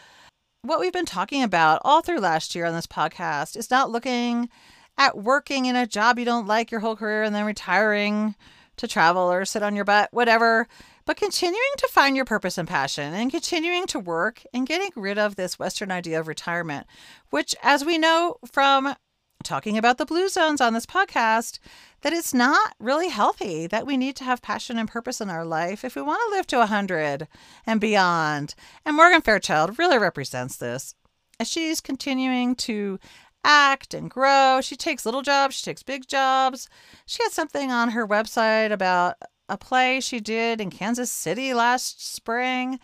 what 0.61 0.79
we've 0.79 0.93
been 0.93 1.05
talking 1.05 1.43
about 1.43 1.81
all 1.83 2.01
through 2.01 2.19
last 2.19 2.55
year 2.55 2.65
on 2.65 2.73
this 2.73 2.87
podcast, 2.87 3.57
is 3.57 3.71
not 3.71 3.91
looking 3.91 4.49
at 4.97 5.17
working 5.17 5.65
in 5.65 5.75
a 5.75 5.87
job 5.87 6.17
you 6.17 6.25
don't 6.25 6.47
like 6.47 6.71
your 6.71 6.79
whole 6.79 6.95
career 6.95 7.23
and 7.23 7.35
then 7.35 7.45
retiring 7.45 8.35
to 8.77 8.87
travel 8.87 9.23
or 9.23 9.45
sit 9.45 9.63
on 9.63 9.75
your 9.75 9.85
butt, 9.85 10.09
whatever, 10.11 10.67
but 11.05 11.17
continuing 11.17 11.61
to 11.77 11.87
find 11.87 12.15
your 12.15 12.25
purpose 12.25 12.57
and 12.57 12.67
passion 12.67 13.13
and 13.13 13.31
continuing 13.31 13.87
to 13.87 13.99
work 13.99 14.43
and 14.53 14.67
getting 14.67 14.91
rid 14.95 15.17
of 15.17 15.35
this 15.35 15.59
Western 15.59 15.91
idea 15.91 16.19
of 16.19 16.27
retirement, 16.27 16.87
which, 17.29 17.55
as 17.61 17.85
we 17.85 17.97
know 17.97 18.37
from 18.51 18.95
talking 19.43 19.77
about 19.77 19.97
the 19.99 20.05
blue 20.05 20.27
zones 20.27 20.59
on 20.59 20.73
this 20.73 20.87
podcast, 20.87 21.59
that 22.01 22.13
it's 22.13 22.33
not 22.33 22.73
really 22.79 23.09
healthy, 23.09 23.67
that 23.67 23.85
we 23.85 23.95
need 23.95 24.15
to 24.15 24.23
have 24.23 24.41
passion 24.41 24.77
and 24.79 24.89
purpose 24.89 25.21
in 25.21 25.29
our 25.29 25.45
life 25.45 25.85
if 25.85 25.95
we 25.95 26.01
want 26.01 26.19
to 26.25 26.35
live 26.35 26.47
to 26.47 26.57
100 26.57 27.27
and 27.65 27.79
beyond. 27.79 28.55
And 28.85 28.95
Morgan 28.95 29.21
Fairchild 29.21 29.77
really 29.77 29.97
represents 29.97 30.57
this. 30.57 30.95
As 31.39 31.49
she's 31.49 31.81
continuing 31.81 32.55
to 32.55 32.97
act 33.45 33.93
and 33.93 34.09
grow. 34.09 34.59
She 34.61 34.75
takes 34.75 35.05
little 35.05 35.21
jobs, 35.21 35.55
she 35.55 35.63
takes 35.63 35.83
big 35.83 36.07
jobs. 36.07 36.67
She 37.05 37.21
had 37.23 37.31
something 37.31 37.71
on 37.71 37.91
her 37.91 38.07
website 38.07 38.71
about 38.71 39.15
a 39.49 39.57
play 39.57 39.99
she 39.99 40.19
did 40.19 40.59
in 40.59 40.69
Kansas 40.69 41.11
City 41.11 41.53
last 41.53 42.13
spring 42.13 42.79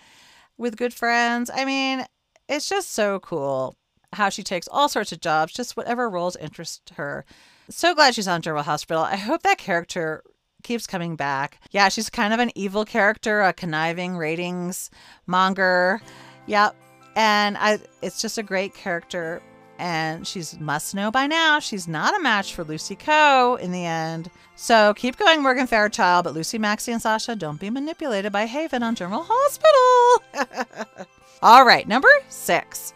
with 0.57 0.77
good 0.77 0.93
friends. 0.93 1.49
I 1.53 1.65
mean, 1.65 2.05
it's 2.47 2.69
just 2.69 2.91
so 2.91 3.19
cool 3.19 3.75
how 4.13 4.29
she 4.29 4.43
takes 4.43 4.67
all 4.67 4.89
sorts 4.89 5.11
of 5.11 5.21
jobs, 5.21 5.53
just 5.53 5.77
whatever 5.77 6.09
roles 6.09 6.35
interest 6.35 6.91
her. 6.95 7.25
So 7.69 7.95
glad 7.95 8.15
she's 8.15 8.27
on 8.27 8.41
General 8.41 8.63
Hospital. 8.63 9.03
I 9.03 9.15
hope 9.15 9.43
that 9.43 9.57
character 9.57 10.23
keeps 10.63 10.85
coming 10.85 11.15
back. 11.15 11.59
Yeah, 11.71 11.89
she's 11.89 12.09
kind 12.09 12.33
of 12.33 12.39
an 12.39 12.51
evil 12.55 12.85
character, 12.85 13.41
a 13.41 13.53
conniving 13.53 14.17
ratings 14.17 14.89
monger. 15.25 16.01
Yep. 16.47 16.75
And 17.15 17.57
I 17.57 17.79
it's 18.01 18.21
just 18.21 18.37
a 18.37 18.43
great 18.43 18.73
character 18.73 19.41
and 19.81 20.27
she's 20.27 20.59
must 20.59 20.93
know 20.93 21.09
by 21.09 21.25
now 21.25 21.59
she's 21.59 21.87
not 21.87 22.15
a 22.15 22.21
match 22.21 22.53
for 22.53 22.63
Lucy 22.63 22.95
Coe 22.95 23.57
in 23.59 23.71
the 23.71 23.83
end. 23.83 24.29
So 24.55 24.93
keep 24.93 25.17
going, 25.17 25.41
Morgan 25.41 25.65
Fairchild, 25.65 26.23
but 26.23 26.35
Lucy, 26.35 26.59
Maxie, 26.59 26.91
and 26.91 27.01
Sasha 27.01 27.35
don't 27.35 27.59
be 27.59 27.71
manipulated 27.71 28.31
by 28.31 28.45
Haven 28.45 28.83
on 28.83 28.93
General 28.93 29.25
Hospital. 29.27 31.07
All 31.41 31.65
right, 31.65 31.87
number 31.87 32.09
six. 32.29 32.93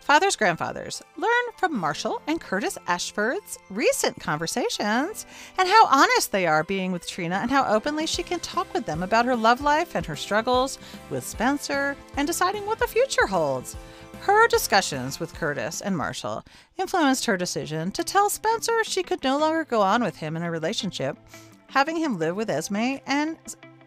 Fathers, 0.00 0.34
grandfathers, 0.34 1.02
learn 1.16 1.30
from 1.56 1.78
Marshall 1.78 2.20
and 2.26 2.40
Curtis 2.40 2.76
Ashford's 2.88 3.56
recent 3.70 4.18
conversations 4.20 5.24
and 5.56 5.68
how 5.68 5.86
honest 5.86 6.32
they 6.32 6.46
are 6.46 6.64
being 6.64 6.90
with 6.90 7.08
Trina 7.08 7.36
and 7.36 7.50
how 7.50 7.64
openly 7.72 8.06
she 8.06 8.24
can 8.24 8.40
talk 8.40 8.74
with 8.74 8.84
them 8.84 9.04
about 9.04 9.24
her 9.24 9.36
love 9.36 9.60
life 9.62 9.94
and 9.94 10.04
her 10.04 10.16
struggles 10.16 10.78
with 11.10 11.24
Spencer 11.24 11.96
and 12.16 12.26
deciding 12.26 12.66
what 12.66 12.80
the 12.80 12.88
future 12.88 13.26
holds. 13.26 13.76
Her 14.24 14.48
discussions 14.48 15.20
with 15.20 15.34
Curtis 15.34 15.82
and 15.82 15.94
Marshall 15.94 16.46
influenced 16.78 17.26
her 17.26 17.36
decision 17.36 17.90
to 17.90 18.02
tell 18.02 18.30
Spencer 18.30 18.82
she 18.82 19.02
could 19.02 19.22
no 19.22 19.36
longer 19.36 19.66
go 19.66 19.82
on 19.82 20.02
with 20.02 20.16
him 20.16 20.34
in 20.34 20.42
a 20.42 20.50
relationship, 20.50 21.18
having 21.66 21.98
him 21.98 22.18
live 22.18 22.34
with 22.34 22.48
Esme 22.48 23.00
and, 23.06 23.36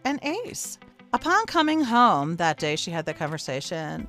and 0.06 0.20
Ace. 0.22 0.78
Upon 1.12 1.48
coming 1.48 1.84
home 1.84 2.36
that 2.36 2.60
day, 2.60 2.76
she 2.76 2.92
had 2.92 3.08
that 3.08 3.18
conversation. 3.18 4.08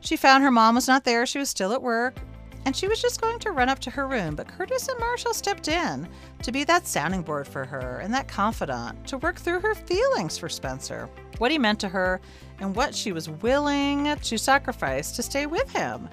She 0.00 0.14
found 0.14 0.44
her 0.44 0.50
mom 0.50 0.74
was 0.74 0.88
not 0.88 1.04
there, 1.04 1.24
she 1.24 1.38
was 1.38 1.48
still 1.48 1.72
at 1.72 1.80
work, 1.80 2.18
and 2.66 2.76
she 2.76 2.86
was 2.86 3.00
just 3.00 3.22
going 3.22 3.38
to 3.38 3.52
run 3.52 3.70
up 3.70 3.78
to 3.78 3.90
her 3.90 4.06
room. 4.06 4.36
But 4.36 4.48
Curtis 4.48 4.88
and 4.88 5.00
Marshall 5.00 5.32
stepped 5.32 5.68
in 5.68 6.06
to 6.42 6.52
be 6.52 6.64
that 6.64 6.86
sounding 6.86 7.22
board 7.22 7.48
for 7.48 7.64
her 7.64 8.00
and 8.00 8.12
that 8.12 8.28
confidant 8.28 9.06
to 9.06 9.16
work 9.16 9.36
through 9.36 9.60
her 9.60 9.74
feelings 9.74 10.36
for 10.36 10.50
Spencer, 10.50 11.08
what 11.42 11.50
he 11.50 11.58
meant 11.58 11.80
to 11.80 11.88
her, 11.88 12.20
and 12.60 12.76
what 12.76 12.94
she 12.94 13.10
was 13.10 13.28
willing 13.28 14.14
to 14.16 14.38
sacrifice 14.38 15.10
to 15.10 15.24
stay 15.24 15.44
with 15.44 15.68
him. 15.72 16.08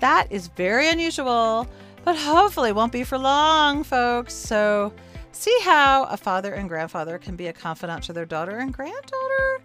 That 0.00 0.26
is 0.30 0.46
very 0.48 0.88
unusual, 0.88 1.68
but 2.02 2.16
hopefully 2.16 2.72
won't 2.72 2.90
be 2.90 3.04
for 3.04 3.18
long, 3.18 3.84
folks. 3.84 4.32
So, 4.32 4.90
see 5.32 5.54
how 5.64 6.04
a 6.04 6.16
father 6.16 6.54
and 6.54 6.66
grandfather 6.66 7.18
can 7.18 7.36
be 7.36 7.48
a 7.48 7.52
confidant 7.52 8.04
to 8.04 8.14
their 8.14 8.24
daughter 8.24 8.56
and 8.56 8.72
granddaughter? 8.72 9.62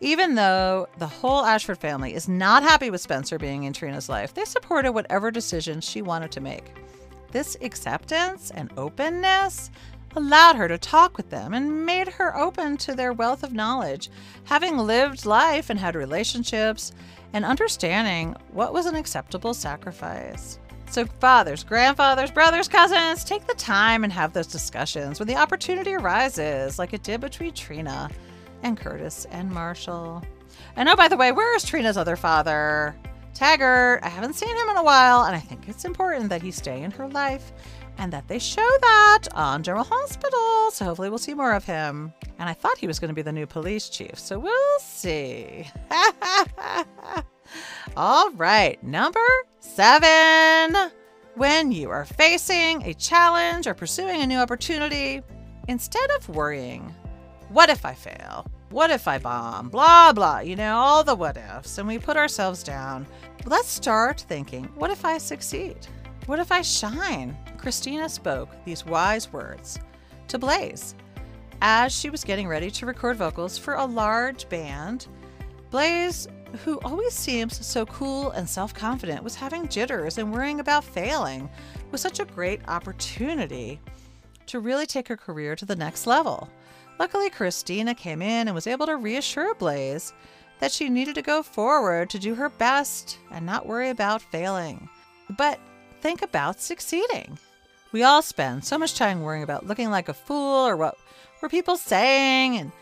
Even 0.00 0.34
though 0.34 0.88
the 0.98 1.06
whole 1.06 1.44
Ashford 1.44 1.78
family 1.78 2.12
is 2.12 2.28
not 2.28 2.64
happy 2.64 2.90
with 2.90 3.00
Spencer 3.00 3.38
being 3.38 3.62
in 3.62 3.72
Trina's 3.72 4.08
life, 4.08 4.34
they 4.34 4.44
supported 4.44 4.90
whatever 4.90 5.30
decisions 5.30 5.88
she 5.88 6.02
wanted 6.02 6.32
to 6.32 6.40
make. 6.40 6.72
This 7.30 7.56
acceptance 7.62 8.50
and 8.50 8.72
openness 8.76 9.70
allowed 10.16 10.56
her 10.56 10.68
to 10.68 10.78
talk 10.78 11.16
with 11.16 11.30
them 11.30 11.54
and 11.54 11.86
made 11.86 12.08
her 12.08 12.36
open 12.36 12.76
to 12.78 12.94
their 12.94 13.12
wealth 13.12 13.42
of 13.42 13.52
knowledge, 13.52 14.10
having 14.44 14.78
lived 14.78 15.26
life 15.26 15.70
and 15.70 15.78
had 15.78 15.94
relationships, 15.94 16.92
and 17.32 17.44
understanding 17.44 18.36
what 18.50 18.72
was 18.72 18.86
an 18.86 18.94
acceptable 18.94 19.54
sacrifice. 19.54 20.58
So, 20.90 21.06
fathers, 21.20 21.64
grandfathers, 21.64 22.30
brothers, 22.30 22.68
cousins, 22.68 23.24
take 23.24 23.46
the 23.46 23.54
time 23.54 24.04
and 24.04 24.12
have 24.12 24.34
those 24.34 24.46
discussions 24.46 25.18
when 25.18 25.26
the 25.26 25.36
opportunity 25.36 25.94
arises, 25.94 26.78
like 26.78 26.92
it 26.92 27.02
did 27.02 27.20
between 27.20 27.54
Trina 27.54 28.10
and 28.62 28.76
Curtis 28.76 29.26
and 29.30 29.50
Marshall. 29.50 30.22
And 30.76 30.88
oh, 30.88 30.96
by 30.96 31.08
the 31.08 31.16
way, 31.16 31.32
where 31.32 31.56
is 31.56 31.64
Trina's 31.64 31.96
other 31.96 32.16
father? 32.16 32.94
Taggart. 33.34 34.00
I 34.02 34.08
haven't 34.08 34.34
seen 34.34 34.54
him 34.54 34.68
in 34.68 34.76
a 34.76 34.82
while, 34.82 35.24
and 35.24 35.34
I 35.34 35.40
think 35.40 35.68
it's 35.68 35.86
important 35.86 36.28
that 36.28 36.42
he 36.42 36.50
stay 36.50 36.82
in 36.82 36.90
her 36.90 37.08
life 37.08 37.52
and 37.98 38.12
that 38.12 38.28
they 38.28 38.38
show 38.38 38.68
that 38.80 39.28
on 39.34 39.62
General 39.62 39.84
Hospital. 39.84 40.70
So 40.70 40.84
hopefully 40.84 41.08
we'll 41.08 41.18
see 41.18 41.34
more 41.34 41.52
of 41.52 41.64
him. 41.64 42.12
And 42.38 42.48
I 42.48 42.52
thought 42.52 42.78
he 42.78 42.86
was 42.86 42.98
going 42.98 43.08
to 43.08 43.14
be 43.14 43.22
the 43.22 43.32
new 43.32 43.46
police 43.46 43.88
chief, 43.88 44.18
so 44.18 44.38
we'll 44.38 44.78
see. 44.80 45.66
All 47.96 48.30
right, 48.32 48.82
number 48.82 49.20
seven. 49.60 50.90
When 51.34 51.72
you 51.72 51.90
are 51.90 52.04
facing 52.04 52.82
a 52.82 52.94
challenge 52.94 53.66
or 53.66 53.74
pursuing 53.74 54.22
a 54.22 54.26
new 54.26 54.38
opportunity, 54.38 55.22
instead 55.68 56.10
of 56.12 56.28
worrying, 56.28 56.94
what 57.48 57.70
if 57.70 57.84
I 57.84 57.94
fail? 57.94 58.46
What 58.70 58.90
if 58.90 59.06
I 59.06 59.18
bomb? 59.18 59.68
Blah, 59.68 60.12
blah, 60.12 60.40
you 60.40 60.56
know, 60.56 60.76
all 60.76 61.04
the 61.04 61.14
what 61.14 61.36
ifs. 61.36 61.78
And 61.78 61.86
we 61.86 61.98
put 61.98 62.16
ourselves 62.16 62.62
down. 62.62 63.06
Let's 63.44 63.68
start 63.68 64.20
thinking, 64.20 64.64
what 64.74 64.90
if 64.90 65.04
I 65.04 65.18
succeed? 65.18 65.86
What 66.32 66.40
if 66.40 66.50
I 66.50 66.62
shine? 66.62 67.36
Christina 67.58 68.08
spoke 68.08 68.48
these 68.64 68.86
wise 68.86 69.30
words 69.34 69.78
to 70.28 70.38
Blaze 70.38 70.94
as 71.60 71.92
she 71.92 72.08
was 72.08 72.24
getting 72.24 72.48
ready 72.48 72.70
to 72.70 72.86
record 72.86 73.18
vocals 73.18 73.58
for 73.58 73.74
a 73.74 73.84
large 73.84 74.48
band. 74.48 75.08
Blaze, 75.68 76.28
who 76.64 76.80
always 76.84 77.12
seems 77.12 77.66
so 77.66 77.84
cool 77.84 78.30
and 78.30 78.48
self 78.48 78.72
confident, 78.72 79.22
was 79.22 79.34
having 79.34 79.68
jitters 79.68 80.16
and 80.16 80.32
worrying 80.32 80.60
about 80.60 80.84
failing 80.84 81.50
with 81.90 82.00
such 82.00 82.18
a 82.18 82.24
great 82.24 82.66
opportunity 82.66 83.78
to 84.46 84.58
really 84.58 84.86
take 84.86 85.08
her 85.08 85.18
career 85.18 85.54
to 85.54 85.66
the 85.66 85.76
next 85.76 86.06
level. 86.06 86.48
Luckily, 86.98 87.28
Christina 87.28 87.94
came 87.94 88.22
in 88.22 88.48
and 88.48 88.54
was 88.54 88.66
able 88.66 88.86
to 88.86 88.96
reassure 88.96 89.54
Blaze 89.54 90.14
that 90.60 90.72
she 90.72 90.88
needed 90.88 91.14
to 91.16 91.20
go 91.20 91.42
forward 91.42 92.08
to 92.08 92.18
do 92.18 92.34
her 92.34 92.48
best 92.48 93.18
and 93.30 93.44
not 93.44 93.66
worry 93.66 93.90
about 93.90 94.22
failing. 94.22 94.88
But 95.36 95.60
think 96.02 96.20
about 96.20 96.60
succeeding. 96.60 97.38
We 97.92 98.02
all 98.02 98.22
spend 98.22 98.64
so 98.64 98.76
much 98.76 98.96
time 98.96 99.22
worrying 99.22 99.44
about 99.44 99.66
looking 99.66 99.90
like 99.90 100.08
a 100.08 100.14
fool 100.14 100.66
or 100.66 100.76
what 100.76 100.98
were 101.40 101.48
people 101.48 101.76
saying 101.76 102.56
and 102.56 102.72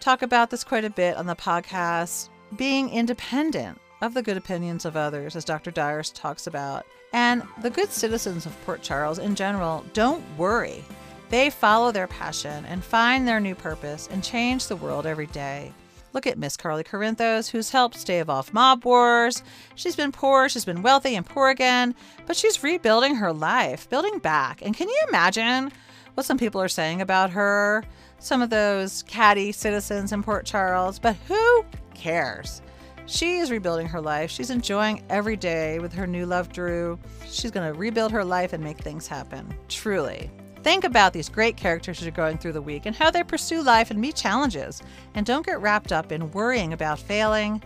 talk 0.00 0.22
about 0.22 0.50
this 0.50 0.64
quite 0.64 0.84
a 0.84 0.90
bit 0.90 1.16
on 1.16 1.26
the 1.26 1.36
podcast. 1.36 2.28
Being 2.56 2.90
independent 2.90 3.78
of 4.02 4.14
the 4.14 4.22
good 4.22 4.36
opinions 4.36 4.84
of 4.84 4.96
others, 4.96 5.36
as 5.36 5.44
Dr. 5.44 5.70
Dyers 5.70 6.10
talks 6.10 6.46
about. 6.46 6.86
And 7.12 7.42
the 7.62 7.70
good 7.70 7.90
citizens 7.90 8.46
of 8.46 8.64
Port 8.64 8.82
Charles 8.82 9.18
in 9.18 9.34
general 9.34 9.84
don't 9.92 10.24
worry. 10.36 10.84
They 11.28 11.50
follow 11.50 11.92
their 11.92 12.06
passion 12.06 12.64
and 12.66 12.84
find 12.84 13.26
their 13.26 13.40
new 13.40 13.54
purpose 13.54 14.08
and 14.10 14.22
change 14.22 14.66
the 14.66 14.76
world 14.76 15.06
every 15.06 15.26
day. 15.26 15.72
Look 16.16 16.26
at 16.26 16.38
Miss 16.38 16.56
Carly 16.56 16.82
Corinthos, 16.82 17.50
who's 17.50 17.68
helped 17.68 17.94
stave 17.94 18.30
off 18.30 18.54
mob 18.54 18.86
wars. 18.86 19.42
She's 19.74 19.94
been 19.94 20.12
poor, 20.12 20.48
she's 20.48 20.64
been 20.64 20.80
wealthy 20.80 21.14
and 21.14 21.26
poor 21.26 21.50
again, 21.50 21.94
but 22.24 22.36
she's 22.36 22.62
rebuilding 22.62 23.16
her 23.16 23.34
life, 23.34 23.86
building 23.90 24.18
back. 24.20 24.62
And 24.62 24.74
can 24.74 24.88
you 24.88 24.98
imagine 25.08 25.70
what 26.14 26.24
some 26.24 26.38
people 26.38 26.58
are 26.62 26.68
saying 26.68 27.02
about 27.02 27.28
her? 27.32 27.84
Some 28.18 28.40
of 28.40 28.48
those 28.48 29.02
catty 29.02 29.52
citizens 29.52 30.10
in 30.10 30.22
Port 30.22 30.46
Charles, 30.46 30.98
but 30.98 31.16
who 31.28 31.66
cares? 31.92 32.62
She 33.04 33.36
is 33.36 33.50
rebuilding 33.50 33.86
her 33.88 34.00
life. 34.00 34.30
She's 34.30 34.48
enjoying 34.48 35.04
every 35.10 35.36
day 35.36 35.80
with 35.80 35.92
her 35.92 36.06
new 36.06 36.24
love, 36.24 36.50
Drew. 36.50 36.98
She's 37.26 37.50
going 37.50 37.70
to 37.70 37.78
rebuild 37.78 38.10
her 38.12 38.24
life 38.24 38.54
and 38.54 38.64
make 38.64 38.78
things 38.78 39.06
happen. 39.06 39.54
Truly. 39.68 40.30
Think 40.66 40.82
about 40.82 41.12
these 41.12 41.28
great 41.28 41.56
characters 41.56 42.02
you're 42.02 42.10
going 42.10 42.38
through 42.38 42.54
the 42.54 42.60
week 42.60 42.86
and 42.86 42.96
how 42.96 43.08
they 43.08 43.22
pursue 43.22 43.62
life 43.62 43.92
and 43.92 44.00
meet 44.00 44.16
challenges. 44.16 44.82
And 45.14 45.24
don't 45.24 45.46
get 45.46 45.60
wrapped 45.60 45.92
up 45.92 46.10
in 46.10 46.32
worrying 46.32 46.72
about 46.72 46.98
failing. 46.98 47.62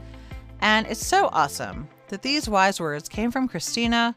And 0.60 0.86
it's 0.86 1.06
so 1.06 1.30
awesome 1.32 1.88
that 2.08 2.20
these 2.20 2.46
wise 2.46 2.78
words 2.78 3.08
came 3.08 3.30
from 3.30 3.48
Christina, 3.48 4.14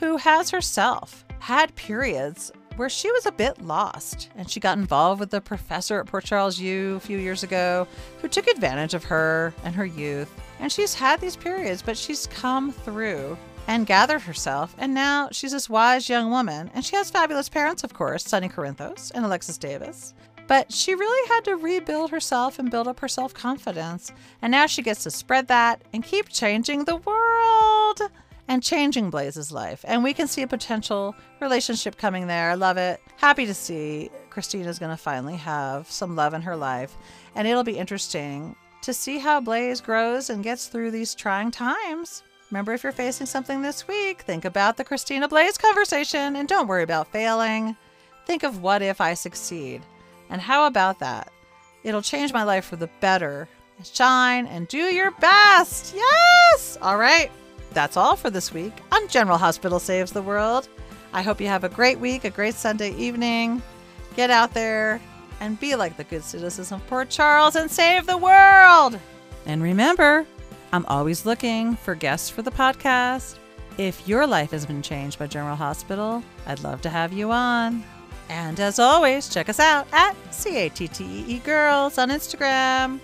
who 0.00 0.16
has 0.16 0.50
herself 0.50 1.24
had 1.38 1.76
periods 1.76 2.50
where 2.74 2.88
she 2.88 3.08
was 3.12 3.24
a 3.24 3.30
bit 3.30 3.62
lost 3.62 4.30
and 4.34 4.50
she 4.50 4.58
got 4.58 4.78
involved 4.78 5.20
with 5.20 5.30
the 5.30 5.40
professor 5.40 6.00
at 6.00 6.06
Port 6.06 6.24
Charles 6.24 6.58
U 6.58 6.96
a 6.96 7.00
few 7.00 7.18
years 7.18 7.44
ago 7.44 7.86
who 8.20 8.26
took 8.26 8.48
advantage 8.48 8.94
of 8.94 9.04
her 9.04 9.54
and 9.62 9.76
her 9.76 9.86
youth. 9.86 10.40
And 10.58 10.72
she's 10.72 10.92
had 10.92 11.20
these 11.20 11.36
periods, 11.36 11.82
but 11.82 11.96
she's 11.96 12.26
come 12.26 12.72
through 12.72 13.38
and 13.66 13.86
gathered 13.86 14.22
herself. 14.22 14.74
And 14.78 14.94
now 14.94 15.28
she's 15.32 15.52
this 15.52 15.70
wise 15.70 16.08
young 16.08 16.30
woman. 16.30 16.70
And 16.74 16.84
she 16.84 16.96
has 16.96 17.10
fabulous 17.10 17.48
parents, 17.48 17.84
of 17.84 17.94
course, 17.94 18.24
Sonny 18.24 18.48
Corinthos 18.48 19.10
and 19.14 19.24
Alexis 19.24 19.58
Davis. 19.58 20.14
But 20.46 20.72
she 20.72 20.94
really 20.94 21.28
had 21.28 21.44
to 21.44 21.56
rebuild 21.56 22.10
herself 22.10 22.58
and 22.58 22.70
build 22.70 22.86
up 22.86 23.00
her 23.00 23.08
self 23.08 23.32
confidence. 23.32 24.12
And 24.42 24.50
now 24.50 24.66
she 24.66 24.82
gets 24.82 25.02
to 25.04 25.10
spread 25.10 25.48
that 25.48 25.82
and 25.92 26.04
keep 26.04 26.28
changing 26.28 26.84
the 26.84 26.96
world 26.96 28.00
and 28.46 28.62
changing 28.62 29.10
Blaze's 29.10 29.50
life. 29.50 29.84
And 29.88 30.04
we 30.04 30.12
can 30.12 30.28
see 30.28 30.42
a 30.42 30.46
potential 30.46 31.14
relationship 31.40 31.96
coming 31.96 32.26
there. 32.26 32.50
I 32.50 32.54
love 32.54 32.76
it. 32.76 33.00
Happy 33.16 33.46
to 33.46 33.54
see 33.54 34.10
Christina's 34.28 34.78
going 34.78 34.90
to 34.90 35.02
finally 35.02 35.36
have 35.36 35.90
some 35.90 36.14
love 36.14 36.34
in 36.34 36.42
her 36.42 36.56
life. 36.56 36.94
And 37.34 37.48
it'll 37.48 37.64
be 37.64 37.78
interesting 37.78 38.54
to 38.82 38.92
see 38.92 39.18
how 39.18 39.40
Blaze 39.40 39.80
grows 39.80 40.28
and 40.28 40.44
gets 40.44 40.66
through 40.66 40.90
these 40.90 41.14
trying 41.14 41.50
times. 41.50 42.22
Remember, 42.54 42.72
if 42.72 42.84
you're 42.84 42.92
facing 42.92 43.26
something 43.26 43.62
this 43.62 43.88
week, 43.88 44.20
think 44.20 44.44
about 44.44 44.76
the 44.76 44.84
Christina 44.84 45.26
Blaze 45.26 45.58
conversation 45.58 46.36
and 46.36 46.46
don't 46.46 46.68
worry 46.68 46.84
about 46.84 47.10
failing. 47.10 47.76
Think 48.26 48.44
of 48.44 48.62
what 48.62 48.80
if 48.80 49.00
I 49.00 49.14
succeed. 49.14 49.82
And 50.30 50.40
how 50.40 50.68
about 50.68 51.00
that? 51.00 51.32
It'll 51.82 52.00
change 52.00 52.32
my 52.32 52.44
life 52.44 52.64
for 52.64 52.76
the 52.76 52.88
better. 53.00 53.48
Shine 53.82 54.46
and 54.46 54.68
do 54.68 54.78
your 54.78 55.10
best. 55.10 55.96
Yes! 55.96 56.78
All 56.80 56.96
right. 56.96 57.28
That's 57.72 57.96
all 57.96 58.14
for 58.14 58.30
this 58.30 58.54
week 58.54 58.74
on 58.92 59.08
General 59.08 59.36
Hospital 59.36 59.80
Saves 59.80 60.12
the 60.12 60.22
World. 60.22 60.68
I 61.12 61.22
hope 61.22 61.40
you 61.40 61.48
have 61.48 61.64
a 61.64 61.68
great 61.68 61.98
week, 61.98 62.22
a 62.22 62.30
great 62.30 62.54
Sunday 62.54 62.94
evening. 62.94 63.62
Get 64.14 64.30
out 64.30 64.54
there 64.54 65.00
and 65.40 65.58
be 65.58 65.74
like 65.74 65.96
the 65.96 66.04
good 66.04 66.22
citizens 66.22 66.70
of 66.70 66.86
Port 66.86 67.10
Charles 67.10 67.56
and 67.56 67.68
save 67.68 68.06
the 68.06 68.16
world. 68.16 68.96
And 69.44 69.60
remember, 69.60 70.24
I'm 70.74 70.84
always 70.86 71.24
looking 71.24 71.76
for 71.76 71.94
guests 71.94 72.28
for 72.28 72.42
the 72.42 72.50
podcast. 72.50 73.38
If 73.78 74.08
your 74.08 74.26
life 74.26 74.50
has 74.50 74.66
been 74.66 74.82
changed 74.82 75.20
by 75.20 75.28
General 75.28 75.54
Hospital, 75.54 76.20
I'd 76.48 76.64
love 76.64 76.80
to 76.80 76.90
have 76.90 77.12
you 77.12 77.30
on. 77.30 77.84
And 78.28 78.58
as 78.58 78.80
always, 78.80 79.28
check 79.28 79.48
us 79.48 79.60
out 79.60 79.86
at 79.92 80.16
CATTEE 80.32 81.38
Girls 81.44 81.96
on 81.96 82.10
Instagram. 82.10 82.98